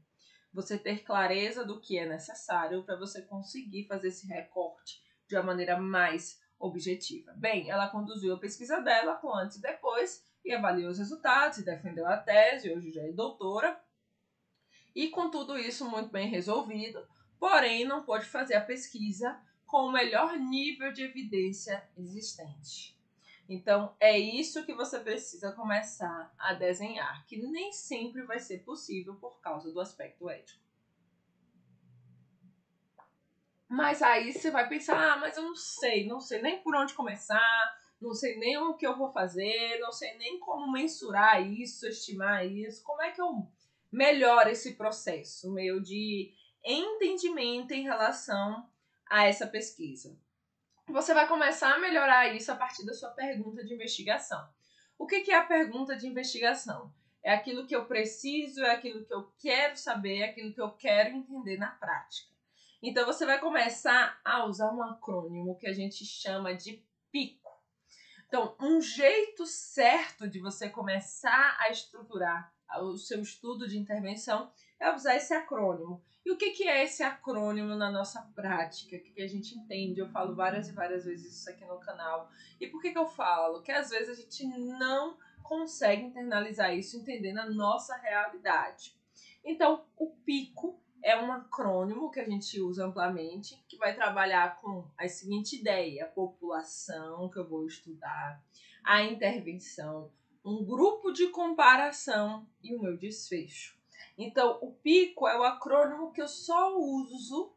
você 0.57 0.75
ter 0.75 1.03
clareza 1.03 1.63
do 1.63 1.79
que 1.79 1.99
é 1.99 2.07
necessário 2.07 2.83
para 2.83 2.95
você 2.95 3.21
conseguir 3.21 3.85
fazer 3.85 4.07
esse 4.07 4.25
recorte 4.25 4.99
de 5.27 5.35
uma 5.35 5.43
maneira 5.43 5.79
mais 5.79 6.41
objetiva. 6.57 7.31
Bem, 7.33 7.69
ela 7.69 7.89
conduziu 7.89 8.33
a 8.33 8.39
pesquisa 8.39 8.79
dela 8.79 9.15
com 9.17 9.31
antes 9.35 9.57
e 9.57 9.61
depois 9.61 10.25
e 10.43 10.51
avaliou 10.51 10.89
os 10.89 10.97
resultados 10.97 11.59
e 11.59 11.65
defendeu 11.65 12.07
a 12.07 12.17
tese, 12.17 12.71
hoje 12.71 12.91
já 12.91 13.03
é 13.03 13.11
doutora. 13.11 13.79
E 14.95 15.09
com 15.09 15.29
tudo 15.29 15.59
isso 15.59 15.87
muito 15.87 16.09
bem 16.09 16.27
resolvido, 16.27 17.07
porém 17.39 17.85
não 17.85 18.03
pôde 18.03 18.25
fazer 18.25 18.55
a 18.55 18.65
pesquisa 18.65 19.39
com 19.63 19.85
o 19.85 19.91
melhor 19.91 20.39
nível 20.39 20.91
de 20.91 21.03
evidência 21.03 21.87
existente. 21.95 22.96
Então, 23.49 23.95
é 23.99 24.17
isso 24.17 24.65
que 24.65 24.73
você 24.73 24.99
precisa 24.99 25.53
começar 25.53 26.33
a 26.37 26.53
desenhar, 26.53 27.25
que 27.25 27.37
nem 27.37 27.71
sempre 27.71 28.23
vai 28.23 28.39
ser 28.39 28.59
possível 28.59 29.15
por 29.15 29.39
causa 29.39 29.71
do 29.71 29.79
aspecto 29.79 30.29
ético. 30.29 30.61
Mas 33.69 34.01
aí 34.01 34.33
você 34.33 34.51
vai 34.51 34.67
pensar, 34.67 35.13
ah, 35.13 35.17
mas 35.17 35.37
eu 35.37 35.43
não 35.43 35.55
sei, 35.55 36.05
não 36.05 36.19
sei 36.19 36.41
nem 36.41 36.61
por 36.61 36.75
onde 36.75 36.93
começar, 36.93 37.77
não 38.01 38.13
sei 38.13 38.37
nem 38.37 38.57
o 38.57 38.75
que 38.75 38.85
eu 38.85 38.97
vou 38.97 39.11
fazer, 39.11 39.79
não 39.79 39.91
sei 39.91 40.17
nem 40.17 40.39
como 40.39 40.71
mensurar 40.71 41.45
isso, 41.45 41.87
estimar 41.87 42.45
isso, 42.45 42.83
como 42.83 43.01
é 43.01 43.11
que 43.11 43.21
eu 43.21 43.49
melhoro 43.91 44.49
esse 44.49 44.75
processo 44.75 45.53
meu 45.53 45.81
de 45.81 46.33
entendimento 46.63 47.71
em 47.71 47.83
relação 47.83 48.69
a 49.09 49.25
essa 49.25 49.47
pesquisa 49.47 50.17
você 50.93 51.13
vai 51.13 51.27
começar 51.27 51.73
a 51.73 51.79
melhorar 51.79 52.33
isso 52.33 52.51
a 52.51 52.55
partir 52.55 52.85
da 52.85 52.93
sua 52.93 53.09
pergunta 53.09 53.63
de 53.63 53.73
investigação. 53.73 54.47
O 54.97 55.05
que 55.05 55.31
é 55.31 55.35
a 55.35 55.45
pergunta 55.45 55.95
de 55.95 56.07
investigação? 56.07 56.93
É 57.23 57.33
aquilo 57.33 57.67
que 57.67 57.75
eu 57.75 57.85
preciso, 57.85 58.63
é 58.63 58.71
aquilo 58.71 59.05
que 59.05 59.13
eu 59.13 59.31
quero 59.37 59.75
saber, 59.75 60.19
é 60.19 60.29
aquilo 60.29 60.53
que 60.53 60.61
eu 60.61 60.71
quero 60.71 61.15
entender 61.15 61.57
na 61.57 61.71
prática. 61.71 62.31
Então 62.81 63.05
você 63.05 63.25
vai 63.25 63.39
começar 63.39 64.19
a 64.23 64.45
usar 64.45 64.71
um 64.71 64.81
acrônimo 64.81 65.57
que 65.57 65.67
a 65.67 65.73
gente 65.73 66.05
chama 66.05 66.55
de 66.55 66.83
PICO. 67.11 67.47
Então, 68.27 68.55
um 68.59 68.81
jeito 68.81 69.45
certo 69.45 70.27
de 70.27 70.39
você 70.39 70.69
começar 70.69 71.57
a 71.59 71.69
estruturar 71.69 72.53
o 72.81 72.97
seu 72.97 73.21
estudo 73.21 73.67
de 73.67 73.77
intervenção 73.77 74.51
é 74.79 74.93
usar 74.93 75.15
esse 75.15 75.33
acrônimo. 75.33 76.03
E 76.27 76.31
o 76.31 76.35
que, 76.35 76.51
que 76.51 76.67
é 76.67 76.83
esse 76.83 77.03
acrônimo 77.03 77.73
na 77.75 77.89
nossa 77.89 78.21
prática? 78.35 78.97
O 78.97 78.99
que, 78.99 79.11
que 79.11 79.21
a 79.21 79.27
gente 79.29 79.57
entende? 79.57 80.01
Eu 80.01 80.09
falo 80.09 80.35
várias 80.35 80.67
e 80.67 80.73
várias 80.73 81.05
vezes 81.05 81.39
isso 81.39 81.49
aqui 81.49 81.63
no 81.63 81.79
canal. 81.79 82.29
E 82.59 82.67
por 82.67 82.81
que, 82.81 82.91
que 82.91 82.97
eu 82.97 83.07
falo? 83.07 83.61
Que 83.61 83.71
às 83.71 83.91
vezes 83.91 84.09
a 84.09 84.21
gente 84.21 84.45
não 84.45 85.17
consegue 85.41 86.03
internalizar 86.03 86.75
isso, 86.75 86.97
entendendo 86.97 87.37
a 87.37 87.49
nossa 87.49 87.95
realidade. 87.95 88.93
Então, 89.41 89.85
o 89.95 90.09
PICO 90.25 90.77
é 91.01 91.17
um 91.17 91.31
acrônimo 91.31 92.11
que 92.11 92.19
a 92.19 92.29
gente 92.29 92.59
usa 92.59 92.85
amplamente, 92.85 93.63
que 93.65 93.77
vai 93.77 93.95
trabalhar 93.95 94.59
com 94.59 94.85
a 94.97 95.07
seguinte 95.07 95.55
ideia: 95.55 96.03
a 96.03 96.09
população 96.09 97.29
que 97.29 97.39
eu 97.39 97.47
vou 97.47 97.65
estudar, 97.65 98.43
a 98.83 99.01
intervenção, 99.01 100.11
um 100.43 100.65
grupo 100.65 101.13
de 101.13 101.29
comparação 101.29 102.45
e 102.61 102.75
o 102.75 102.81
meu 102.81 102.97
desfecho. 102.97 103.76
Então, 104.17 104.57
o 104.61 104.71
PICO 104.71 105.27
é 105.27 105.37
o 105.37 105.43
acrônimo 105.43 106.11
que 106.11 106.21
eu 106.21 106.27
só 106.27 106.75
uso 106.75 107.53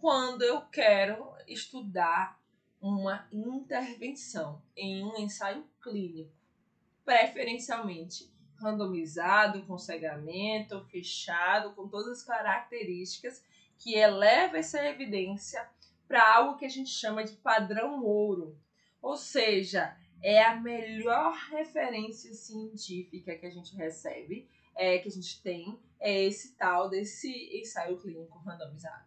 quando 0.00 0.42
eu 0.42 0.60
quero 0.66 1.34
estudar 1.46 2.40
uma 2.80 3.26
intervenção 3.32 4.62
em 4.76 5.02
um 5.02 5.18
ensaio 5.18 5.66
clínico, 5.82 6.30
preferencialmente 7.04 8.32
randomizado, 8.54 9.64
com 9.66 9.76
cegamento, 9.76 10.84
fechado, 10.86 11.74
com 11.74 11.88
todas 11.88 12.18
as 12.18 12.22
características 12.22 13.42
que 13.76 13.94
eleva 13.94 14.58
essa 14.58 14.84
evidência 14.84 15.68
para 16.06 16.36
algo 16.36 16.58
que 16.58 16.64
a 16.64 16.70
gente 16.70 16.90
chama 16.90 17.24
de 17.24 17.34
padrão 17.34 18.04
ouro. 18.04 18.56
Ou 19.00 19.16
seja, 19.16 19.96
é 20.22 20.42
a 20.42 20.56
melhor 20.56 21.34
referência 21.50 22.32
científica 22.34 23.36
que 23.36 23.46
a 23.46 23.50
gente 23.50 23.74
recebe, 23.76 24.48
é, 24.74 24.98
que 24.98 25.08
a 25.08 25.10
gente 25.10 25.40
tem, 25.42 25.78
é 26.00 26.24
esse 26.24 26.56
tal 26.56 26.88
desse 26.88 27.30
ensaio 27.60 27.98
clínico 27.98 28.38
randomizado. 28.38 29.06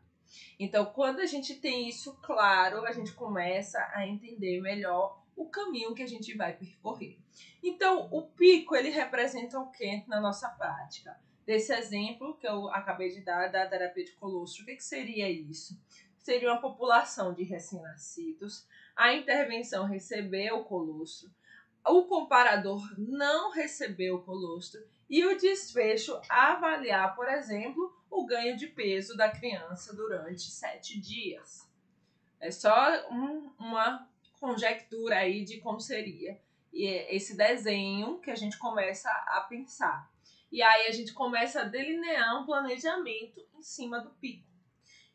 Então, 0.59 0.85
quando 0.85 1.19
a 1.19 1.25
gente 1.25 1.55
tem 1.55 1.89
isso 1.89 2.17
claro, 2.21 2.85
a 2.85 2.91
gente 2.91 3.13
começa 3.13 3.79
a 3.93 4.07
entender 4.07 4.61
melhor 4.61 5.21
o 5.35 5.45
caminho 5.49 5.93
que 5.95 6.03
a 6.03 6.07
gente 6.07 6.35
vai 6.35 6.53
percorrer. 6.53 7.17
Então, 7.63 8.07
o 8.11 8.21
pico, 8.23 8.75
ele 8.75 8.89
representa 8.89 9.59
o 9.59 9.71
que 9.71 10.03
na 10.07 10.21
nossa 10.21 10.49
prática? 10.49 11.19
Desse 11.45 11.73
exemplo 11.73 12.37
que 12.37 12.47
eu 12.47 12.69
acabei 12.69 13.09
de 13.09 13.21
dar 13.21 13.47
da 13.47 13.65
terapia 13.65 14.05
de 14.05 14.11
colostro, 14.13 14.63
o 14.63 14.65
que, 14.65 14.75
que 14.75 14.83
seria 14.83 15.29
isso? 15.29 15.79
Seria 16.19 16.51
uma 16.51 16.61
população 16.61 17.33
de 17.33 17.43
recém-nascidos, 17.43 18.67
a 18.95 19.13
intervenção 19.13 19.85
recebeu 19.85 20.59
o 20.59 20.63
colostro, 20.63 21.31
o 21.85 22.05
comparador 22.05 22.81
não 22.97 23.51
recebeu 23.51 24.15
o 24.15 24.23
colostro 24.23 24.81
e 25.09 25.25
o 25.25 25.37
desfecho 25.37 26.19
avaliar, 26.29 27.15
por 27.15 27.27
exemplo, 27.27 27.93
o 28.09 28.25
ganho 28.25 28.55
de 28.55 28.67
peso 28.67 29.15
da 29.15 29.29
criança 29.29 29.95
durante 29.95 30.49
sete 30.49 30.99
dias. 30.99 31.69
É 32.39 32.49
só 32.51 33.09
um, 33.11 33.51
uma 33.59 34.07
conjectura 34.39 35.17
aí 35.17 35.43
de 35.43 35.59
como 35.59 35.79
seria 35.79 36.39
esse 36.73 37.35
desenho 37.35 38.19
que 38.19 38.31
a 38.31 38.35
gente 38.35 38.57
começa 38.57 39.09
a 39.09 39.41
pensar. 39.41 40.09
E 40.51 40.61
aí 40.61 40.87
a 40.87 40.91
gente 40.91 41.13
começa 41.13 41.61
a 41.61 41.65
delinear 41.65 42.41
um 42.41 42.45
planejamento 42.45 43.45
em 43.57 43.61
cima 43.61 43.99
do 43.99 44.09
pico. 44.11 44.50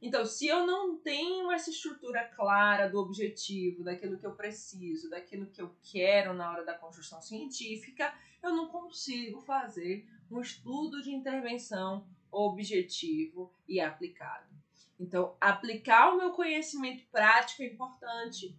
Então, 0.07 0.25
se 0.25 0.47
eu 0.47 0.65
não 0.65 0.97
tenho 0.97 1.51
essa 1.51 1.69
estrutura 1.69 2.25
clara 2.29 2.89
do 2.89 3.01
objetivo, 3.01 3.83
daquilo 3.83 4.17
que 4.17 4.25
eu 4.25 4.37
preciso, 4.37 5.11
daquilo 5.11 5.47
que 5.47 5.61
eu 5.61 5.75
quero 5.83 6.33
na 6.33 6.49
hora 6.49 6.65
da 6.65 6.75
construção 6.75 7.21
científica, 7.21 8.15
eu 8.41 8.55
não 8.55 8.69
consigo 8.69 9.41
fazer 9.41 10.07
um 10.31 10.41
estudo 10.41 11.03
de 11.03 11.13
intervenção 11.13 12.07
objetivo 12.31 13.53
e 13.67 13.81
aplicado. 13.81 14.47
Então, 15.01 15.37
aplicar 15.41 16.15
o 16.15 16.19
meu 16.19 16.31
conhecimento 16.31 17.05
prático 17.11 17.65
é 17.65 17.67
importante. 17.67 18.57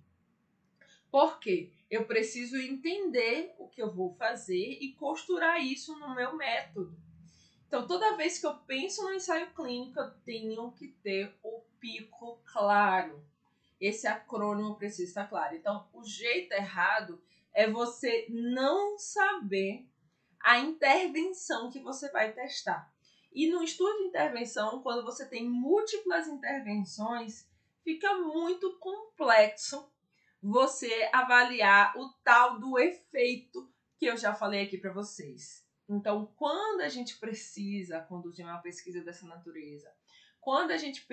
Por 1.10 1.40
quê? 1.40 1.72
Eu 1.90 2.04
preciso 2.04 2.58
entender 2.58 3.56
o 3.58 3.70
que 3.70 3.82
eu 3.82 3.90
vou 3.90 4.14
fazer 4.16 4.80
e 4.82 4.92
costurar 4.96 5.64
isso 5.64 5.98
no 5.98 6.14
meu 6.14 6.36
método. 6.36 7.07
Então, 7.68 7.86
toda 7.86 8.16
vez 8.16 8.40
que 8.40 8.48
eu 8.48 8.56
penso 8.60 9.04
no 9.04 9.14
ensaio 9.14 9.54
clínico, 9.54 10.00
eu 10.00 10.10
tenho 10.26 10.72
que 10.72 10.88
ter 11.04 11.38
o 11.44 11.62
pico 11.80 12.40
claro. 12.46 13.22
Esse 13.80 14.08
acrônimo 14.08 14.76
precisa 14.76 15.10
estar 15.10 15.28
claro. 15.28 15.54
Então, 15.54 15.88
o 15.94 16.04
jeito 16.04 16.54
errado 16.54 17.22
é 17.54 17.70
você 17.70 18.26
não 18.30 18.98
saber 18.98 19.86
a 20.40 20.60
intervenção 20.60 21.70
que 21.70 21.80
você 21.80 22.10
vai 22.10 22.32
testar. 22.32 22.90
E 23.34 23.52
no 23.52 23.62
estudo 23.62 23.98
de 23.98 24.08
intervenção, 24.08 24.82
quando 24.82 25.04
você 25.04 25.28
tem 25.28 25.48
múltiplas 25.48 26.28
intervenções, 26.28 27.46
fica 27.84 28.16
muito 28.16 28.78
complexo 28.80 29.92
você 30.42 31.10
avaliar 31.12 31.98
o 31.98 32.10
tal 32.24 32.60
do 32.60 32.80
efeito 32.80 33.70
que 33.98 34.06
eu 34.06 34.16
já 34.16 34.34
falei 34.34 34.64
aqui 34.64 34.78
para 34.78 34.94
vocês. 34.94 35.67
Então, 35.90 36.32
quando 36.36 36.82
a 36.82 36.90
gente 36.90 37.18
precisa 37.18 38.02
conduzir 38.02 38.46
uma 38.46 38.58
pesquisa 38.60 39.02
dessa 39.02 39.26
natureza, 39.26 39.90
quando 40.42 40.72
a 40.72 40.78
gente 40.78 41.06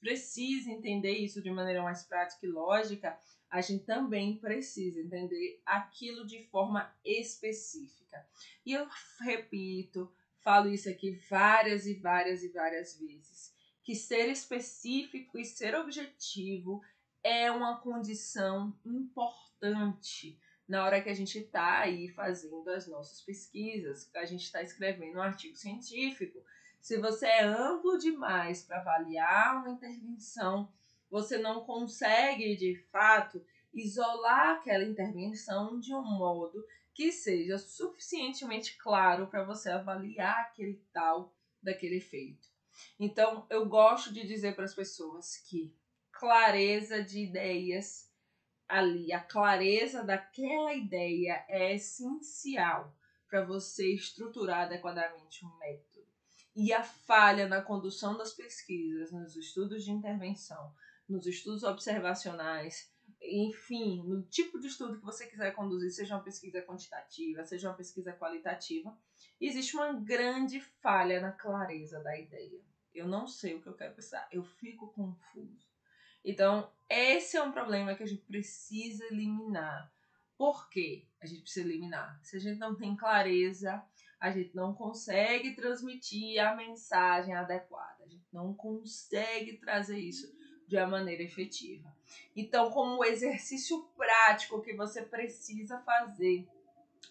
precisa 0.00 0.70
entender 0.70 1.12
isso 1.12 1.42
de 1.42 1.50
maneira 1.50 1.82
mais 1.82 2.02
prática 2.02 2.46
e 2.46 2.50
lógica, 2.50 3.18
a 3.50 3.60
gente 3.60 3.84
também 3.84 4.38
precisa 4.38 5.00
entender 5.00 5.60
aquilo 5.64 6.26
de 6.26 6.44
forma 6.44 6.94
específica. 7.04 8.26
E 8.64 8.72
eu 8.72 8.86
repito, 9.20 10.10
falo 10.40 10.70
isso 10.70 10.88
aqui 10.88 11.12
várias 11.28 11.86
e 11.86 11.94
várias 11.94 12.42
e 12.42 12.48
várias 12.48 12.98
vezes, 12.98 13.54
que 13.82 13.94
ser 13.94 14.28
específico 14.28 15.38
e 15.38 15.44
ser 15.44 15.74
objetivo 15.74 16.82
é 17.22 17.50
uma 17.50 17.78
condição 17.78 18.74
importante 18.84 20.38
na 20.72 20.86
hora 20.86 21.02
que 21.02 21.10
a 21.10 21.14
gente 21.14 21.38
está 21.38 21.80
aí 21.80 22.08
fazendo 22.08 22.70
as 22.70 22.86
nossas 22.86 23.20
pesquisas, 23.20 24.10
a 24.14 24.24
gente 24.24 24.44
está 24.44 24.62
escrevendo 24.62 25.18
um 25.18 25.22
artigo 25.22 25.54
científico. 25.54 26.42
Se 26.80 26.96
você 26.96 27.26
é 27.26 27.44
amplo 27.44 27.98
demais 27.98 28.62
para 28.62 28.80
avaliar 28.80 29.58
uma 29.58 29.68
intervenção, 29.68 30.72
você 31.10 31.36
não 31.36 31.62
consegue 31.62 32.56
de 32.56 32.74
fato 32.90 33.44
isolar 33.74 34.56
aquela 34.56 34.82
intervenção 34.82 35.78
de 35.78 35.94
um 35.94 36.00
modo 36.00 36.66
que 36.94 37.12
seja 37.12 37.58
suficientemente 37.58 38.78
claro 38.78 39.26
para 39.26 39.44
você 39.44 39.68
avaliar 39.68 40.40
aquele 40.40 40.82
tal 40.90 41.34
daquele 41.62 41.96
efeito. 41.96 42.48
Então, 42.98 43.46
eu 43.50 43.66
gosto 43.66 44.10
de 44.10 44.26
dizer 44.26 44.54
para 44.56 44.64
as 44.64 44.74
pessoas 44.74 45.36
que 45.36 45.76
clareza 46.10 47.04
de 47.04 47.24
ideias 47.24 48.10
ali, 48.72 49.12
a 49.12 49.20
clareza 49.20 50.02
daquela 50.02 50.72
ideia 50.72 51.44
é 51.46 51.74
essencial 51.74 52.96
para 53.28 53.44
você 53.44 53.92
estruturar 53.92 54.62
adequadamente 54.62 55.44
um 55.44 55.58
método. 55.58 56.06
E 56.56 56.72
a 56.72 56.82
falha 56.82 57.46
na 57.46 57.60
condução 57.60 58.16
das 58.16 58.32
pesquisas, 58.32 59.12
nos 59.12 59.36
estudos 59.36 59.84
de 59.84 59.90
intervenção, 59.90 60.74
nos 61.06 61.26
estudos 61.26 61.62
observacionais, 61.64 62.90
enfim, 63.20 64.02
no 64.04 64.22
tipo 64.22 64.58
de 64.58 64.68
estudo 64.68 64.98
que 64.98 65.04
você 65.04 65.26
quiser 65.26 65.54
conduzir, 65.54 65.90
seja 65.90 66.16
uma 66.16 66.24
pesquisa 66.24 66.62
quantitativa, 66.62 67.44
seja 67.44 67.68
uma 67.68 67.76
pesquisa 67.76 68.14
qualitativa, 68.14 68.96
existe 69.38 69.76
uma 69.76 69.92
grande 69.92 70.60
falha 70.80 71.20
na 71.20 71.32
clareza 71.32 72.00
da 72.00 72.18
ideia. 72.18 72.60
Eu 72.94 73.06
não 73.06 73.26
sei 73.26 73.54
o 73.54 73.60
que 73.60 73.68
eu 73.68 73.74
quero 73.74 73.94
pensar, 73.94 74.26
eu 74.32 74.42
fico 74.42 74.90
confuso. 74.92 75.71
Então, 76.24 76.70
esse 76.88 77.36
é 77.36 77.42
um 77.42 77.52
problema 77.52 77.94
que 77.94 78.02
a 78.02 78.06
gente 78.06 78.22
precisa 78.22 79.04
eliminar. 79.06 79.92
Por 80.36 80.68
quê? 80.68 81.06
A 81.20 81.26
gente 81.26 81.42
precisa 81.42 81.66
eliminar. 81.66 82.18
Se 82.22 82.36
a 82.36 82.40
gente 82.40 82.58
não 82.58 82.74
tem 82.74 82.96
clareza, 82.96 83.82
a 84.20 84.30
gente 84.30 84.54
não 84.54 84.74
consegue 84.74 85.54
transmitir 85.54 86.38
a 86.44 86.54
mensagem 86.54 87.34
adequada. 87.34 88.04
A 88.04 88.08
gente 88.08 88.26
não 88.32 88.54
consegue 88.54 89.56
trazer 89.56 89.98
isso 89.98 90.32
de 90.66 90.76
uma 90.76 90.86
maneira 90.86 91.22
efetiva. 91.22 91.94
Então, 92.34 92.70
como 92.70 93.04
exercício 93.04 93.82
prático 93.96 94.62
que 94.62 94.74
você 94.74 95.02
precisa 95.02 95.80
fazer, 95.80 96.46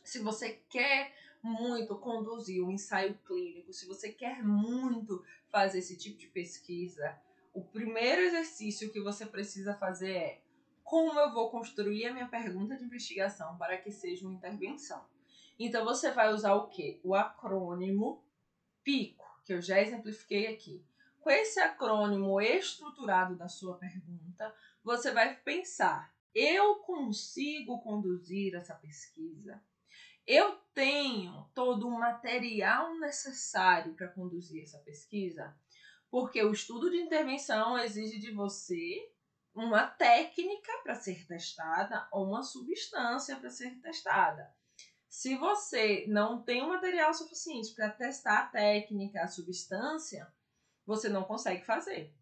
se 0.03 0.19
você 0.19 0.61
quer 0.69 1.13
muito 1.43 1.95
conduzir 1.97 2.63
um 2.63 2.71
ensaio 2.71 3.17
clínico, 3.25 3.73
se 3.73 3.85
você 3.87 4.11
quer 4.11 4.43
muito 4.43 5.23
fazer 5.49 5.79
esse 5.79 5.97
tipo 5.97 6.17
de 6.17 6.27
pesquisa, 6.27 7.19
o 7.53 7.63
primeiro 7.63 8.21
exercício 8.21 8.91
que 8.91 9.01
você 9.01 9.25
precisa 9.25 9.73
fazer 9.75 10.11
é 10.11 10.41
como 10.83 11.17
eu 11.19 11.33
vou 11.33 11.49
construir 11.49 12.05
a 12.05 12.13
minha 12.13 12.27
pergunta 12.27 12.75
de 12.75 12.83
investigação 12.83 13.57
para 13.57 13.77
que 13.77 13.91
seja 13.91 14.25
uma 14.25 14.33
intervenção. 14.33 15.05
Então 15.57 15.85
você 15.85 16.11
vai 16.11 16.33
usar 16.33 16.53
o 16.55 16.67
que? 16.67 16.99
O 17.03 17.15
acrônimo 17.15 18.23
PICO, 18.83 19.25
que 19.45 19.53
eu 19.53 19.61
já 19.61 19.79
exemplifiquei 19.79 20.47
aqui. 20.47 20.83
Com 21.19 21.29
esse 21.29 21.59
acrônimo 21.59 22.41
estruturado 22.41 23.35
da 23.35 23.47
sua 23.47 23.77
pergunta, 23.77 24.53
você 24.83 25.11
vai 25.11 25.35
pensar: 25.35 26.13
eu 26.33 26.75
consigo 26.77 27.79
conduzir 27.81 28.55
essa 28.55 28.73
pesquisa? 28.73 29.61
Eu 30.25 30.57
tenho 30.73 31.49
todo 31.53 31.87
o 31.87 31.99
material 31.99 32.97
necessário 32.99 33.93
para 33.93 34.07
conduzir 34.07 34.63
essa 34.63 34.79
pesquisa, 34.79 35.55
porque 36.11 36.43
o 36.43 36.51
estudo 36.51 36.91
de 36.91 36.97
intervenção 36.97 37.79
exige 37.79 38.19
de 38.19 38.31
você 38.31 39.09
uma 39.55 39.87
técnica 39.87 40.71
para 40.83 40.93
ser 40.93 41.25
testada 41.25 42.05
ou 42.11 42.27
uma 42.27 42.43
substância 42.43 43.37
para 43.37 43.49
ser 43.49 43.79
testada. 43.79 44.53
Se 45.09 45.35
você 45.35 46.05
não 46.07 46.41
tem 46.41 46.61
o 46.61 46.69
material 46.69 47.13
suficiente 47.13 47.73
para 47.73 47.89
testar 47.89 48.39
a 48.39 48.47
técnica, 48.47 49.21
a 49.21 49.27
substância, 49.27 50.31
você 50.85 51.07
não 51.07 51.23
consegue 51.23 51.65
fazer. 51.65 52.13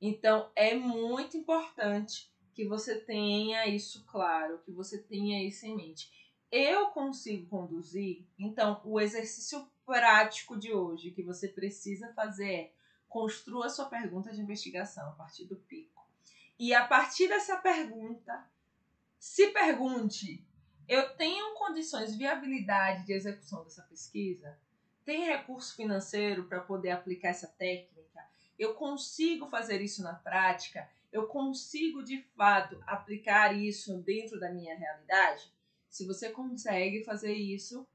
Então, 0.00 0.50
é 0.54 0.74
muito 0.74 1.36
importante 1.36 2.30
que 2.54 2.66
você 2.66 2.98
tenha 3.00 3.66
isso 3.66 4.04
claro, 4.06 4.60
que 4.64 4.72
você 4.72 4.98
tenha 4.98 5.46
isso 5.46 5.66
em 5.66 5.74
mente. 5.74 6.10
Eu 6.50 6.88
consigo 6.88 7.48
conduzir, 7.48 8.26
então, 8.38 8.80
o 8.84 9.00
exercício 9.00 9.70
prático 9.84 10.58
de 10.58 10.72
hoje 10.72 11.10
que 11.10 11.22
você 11.22 11.48
precisa 11.48 12.12
fazer 12.14 12.52
é 12.52 12.75
construa 13.08 13.68
sua 13.68 13.86
pergunta 13.86 14.32
de 14.32 14.40
investigação 14.40 15.08
a 15.08 15.12
partir 15.12 15.44
do 15.44 15.56
pico. 15.56 16.04
E 16.58 16.72
a 16.72 16.86
partir 16.86 17.28
dessa 17.28 17.56
pergunta, 17.56 18.48
se 19.18 19.48
pergunte: 19.48 20.46
eu 20.88 21.16
tenho 21.16 21.54
condições, 21.54 22.14
viabilidade 22.14 23.04
de 23.04 23.12
execução 23.12 23.64
dessa 23.64 23.82
pesquisa? 23.82 24.58
Tem 25.04 25.24
recurso 25.24 25.74
financeiro 25.74 26.44
para 26.44 26.60
poder 26.60 26.90
aplicar 26.90 27.28
essa 27.28 27.48
técnica? 27.48 28.24
Eu 28.58 28.74
consigo 28.74 29.46
fazer 29.46 29.80
isso 29.80 30.02
na 30.02 30.14
prática? 30.14 30.88
Eu 31.12 31.26
consigo 31.26 32.02
de 32.02 32.22
fato 32.36 32.82
aplicar 32.86 33.56
isso 33.56 33.98
dentro 33.98 34.38
da 34.38 34.50
minha 34.50 34.76
realidade? 34.76 35.52
Se 35.88 36.06
você 36.06 36.30
consegue 36.30 37.04
fazer 37.04 37.32
isso, 37.32 37.86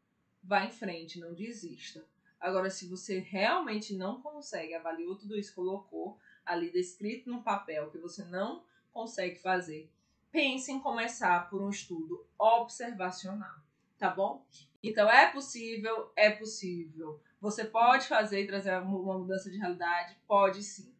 vá 0.44 0.66
em 0.66 0.72
frente, 0.72 1.20
não 1.20 1.34
desista. 1.34 2.06
Agora, 2.42 2.72
se 2.72 2.88
você 2.88 3.20
realmente 3.20 3.96
não 3.96 4.20
consegue, 4.20 4.74
avaliou 4.74 5.16
tudo 5.16 5.38
isso, 5.38 5.54
colocou, 5.54 6.18
ali 6.44 6.72
descrito 6.72 7.30
no 7.30 7.44
papel 7.44 7.92
que 7.92 8.00
você 8.00 8.26
não 8.26 8.64
consegue 8.92 9.38
fazer, 9.40 9.90
pense 10.32 10.72
em 10.72 10.80
começar 10.80 11.50
por 11.50 11.62
um 11.62 11.70
estudo 11.70 12.26
observacional, 12.40 13.60
tá 14.00 14.10
bom? 14.10 14.44
Então 14.82 15.08
é 15.08 15.32
possível, 15.32 16.12
é 16.16 16.32
possível. 16.32 17.22
Você 17.40 17.64
pode 17.64 18.08
fazer 18.08 18.42
e 18.42 18.48
trazer 18.48 18.76
uma 18.82 19.20
mudança 19.20 19.50
de 19.52 19.58
realidade? 19.58 20.18
Pode 20.28 20.64
sim. 20.64 20.92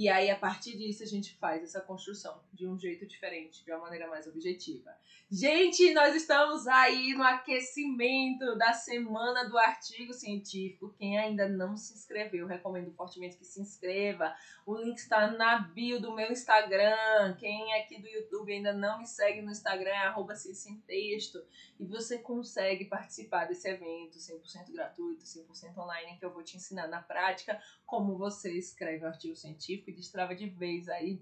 E 0.00 0.08
aí, 0.08 0.30
a 0.30 0.36
partir 0.36 0.78
disso, 0.78 1.02
a 1.02 1.06
gente 1.06 1.36
faz 1.36 1.62
essa 1.62 1.78
construção 1.78 2.40
de 2.54 2.66
um 2.66 2.78
jeito 2.78 3.06
diferente, 3.06 3.62
de 3.62 3.70
uma 3.70 3.80
maneira 3.80 4.08
mais 4.08 4.26
objetiva. 4.26 4.90
Gente, 5.30 5.92
nós 5.92 6.14
estamos 6.14 6.66
aí 6.66 7.12
no 7.12 7.22
aquecimento 7.22 8.56
da 8.56 8.72
semana 8.72 9.46
do 9.46 9.58
artigo 9.58 10.14
científico. 10.14 10.94
Quem 10.96 11.18
ainda 11.18 11.46
não 11.46 11.76
se 11.76 11.92
inscreveu, 11.92 12.46
recomendo 12.46 12.90
fortemente 12.92 13.36
que 13.36 13.44
se 13.44 13.60
inscreva. 13.60 14.34
O 14.64 14.74
link 14.74 14.96
está 14.96 15.30
na 15.32 15.58
bio 15.58 16.00
do 16.00 16.14
meu 16.14 16.32
Instagram. 16.32 17.36
Quem 17.38 17.74
é 17.74 17.82
aqui 17.82 18.00
do 18.00 18.08
YouTube 18.08 18.54
ainda 18.54 18.72
não 18.72 19.00
me 19.00 19.06
segue 19.06 19.42
no 19.42 19.50
Instagram, 19.50 19.90
é 19.90 20.06
arroba 20.06 20.32
texto. 20.86 21.44
E 21.78 21.84
você 21.84 22.16
consegue 22.16 22.86
participar 22.86 23.44
desse 23.44 23.68
evento 23.68 24.16
100% 24.16 24.72
gratuito, 24.72 25.24
100% 25.24 25.76
online, 25.76 26.18
que 26.18 26.24
eu 26.24 26.32
vou 26.32 26.42
te 26.42 26.56
ensinar 26.56 26.88
na 26.88 27.02
prática 27.02 27.60
como 27.90 28.16
você 28.16 28.52
escreve 28.52 29.04
um 29.04 29.08
artigo 29.08 29.34
científico 29.34 29.90
e 29.90 29.94
destrava 29.94 30.32
de 30.32 30.48
vez 30.48 30.88
aí 30.88 31.20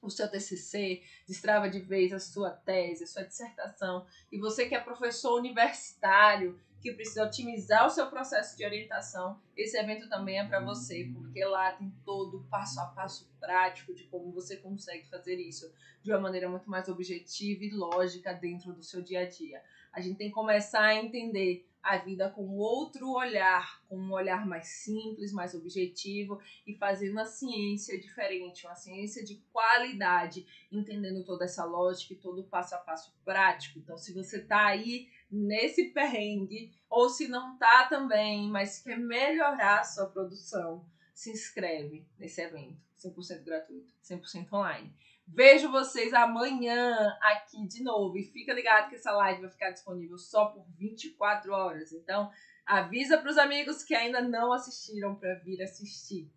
o 0.00 0.08
seu 0.08 0.26
TCC, 0.30 1.02
destrava 1.28 1.68
de 1.68 1.78
vez 1.78 2.10
a 2.10 2.18
sua 2.18 2.50
tese, 2.50 3.04
a 3.04 3.06
sua 3.06 3.22
dissertação. 3.22 4.06
E 4.32 4.38
você 4.38 4.66
que 4.66 4.74
é 4.74 4.80
professor 4.80 5.38
universitário, 5.38 6.58
que 6.80 6.90
precisa 6.92 7.24
otimizar 7.24 7.86
o 7.86 7.90
seu 7.90 8.06
processo 8.06 8.56
de 8.56 8.64
orientação, 8.64 9.38
esse 9.54 9.76
evento 9.76 10.08
também 10.08 10.38
é 10.38 10.46
para 10.46 10.64
você, 10.64 11.10
porque 11.12 11.44
lá 11.44 11.72
tem 11.72 11.94
todo 12.02 12.38
o 12.38 12.44
passo 12.44 12.80
a 12.80 12.86
passo 12.86 13.30
prático 13.38 13.92
de 13.92 14.04
como 14.04 14.32
você 14.32 14.56
consegue 14.56 15.06
fazer 15.06 15.36
isso 15.36 15.70
de 16.02 16.10
uma 16.10 16.20
maneira 16.20 16.48
muito 16.48 16.70
mais 16.70 16.88
objetiva 16.88 17.62
e 17.62 17.70
lógica 17.70 18.32
dentro 18.32 18.72
do 18.72 18.82
seu 18.82 19.02
dia 19.02 19.20
a 19.20 19.28
dia. 19.28 19.62
A 19.92 20.00
gente 20.00 20.16
tem 20.16 20.28
que 20.28 20.34
começar 20.34 20.82
a 20.82 20.94
entender 20.94 21.69
a 21.82 21.98
vida 21.98 22.28
com 22.30 22.56
outro 22.56 23.10
olhar, 23.10 23.82
com 23.88 23.96
um 23.96 24.12
olhar 24.12 24.46
mais 24.46 24.68
simples, 24.68 25.32
mais 25.32 25.54
objetivo 25.54 26.40
e 26.66 26.74
fazendo 26.74 27.18
a 27.18 27.24
ciência 27.24 27.98
diferente, 27.98 28.66
uma 28.66 28.74
ciência 28.74 29.24
de 29.24 29.36
qualidade, 29.52 30.46
entendendo 30.70 31.24
toda 31.24 31.44
essa 31.44 31.64
lógica 31.64 32.12
e 32.12 32.18
todo 32.18 32.42
o 32.42 32.48
passo 32.48 32.74
a 32.74 32.78
passo 32.78 33.14
prático. 33.24 33.78
Então, 33.78 33.96
se 33.96 34.12
você 34.12 34.38
está 34.38 34.66
aí 34.66 35.08
nesse 35.30 35.84
perrengue, 35.90 36.72
ou 36.88 37.08
se 37.08 37.28
não 37.28 37.56
tá 37.56 37.86
também, 37.86 38.48
mas 38.48 38.82
quer 38.82 38.98
melhorar 38.98 39.80
a 39.80 39.84
sua 39.84 40.06
produção, 40.06 40.84
se 41.14 41.30
inscreve 41.30 42.06
nesse 42.18 42.40
evento, 42.40 42.80
100% 42.98 43.44
gratuito, 43.44 43.92
100% 44.02 44.52
online. 44.52 44.92
Vejo 45.32 45.70
vocês 45.70 46.12
amanhã 46.12 47.16
aqui 47.22 47.66
de 47.66 47.82
novo. 47.82 48.18
E 48.18 48.24
fica 48.24 48.52
ligado 48.52 48.88
que 48.88 48.96
essa 48.96 49.12
live 49.12 49.42
vai 49.42 49.50
ficar 49.50 49.70
disponível 49.70 50.18
só 50.18 50.46
por 50.46 50.66
24 50.76 51.52
horas. 51.52 51.92
Então, 51.92 52.30
avisa 52.66 53.16
para 53.16 53.30
os 53.30 53.38
amigos 53.38 53.84
que 53.84 53.94
ainda 53.94 54.20
não 54.20 54.52
assistiram 54.52 55.14
para 55.14 55.34
vir 55.34 55.62
assistir. 55.62 56.30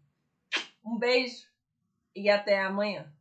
Um 0.85 0.97
beijo 0.97 1.47
e 2.15 2.29
até 2.29 2.61
amanhã. 2.61 3.11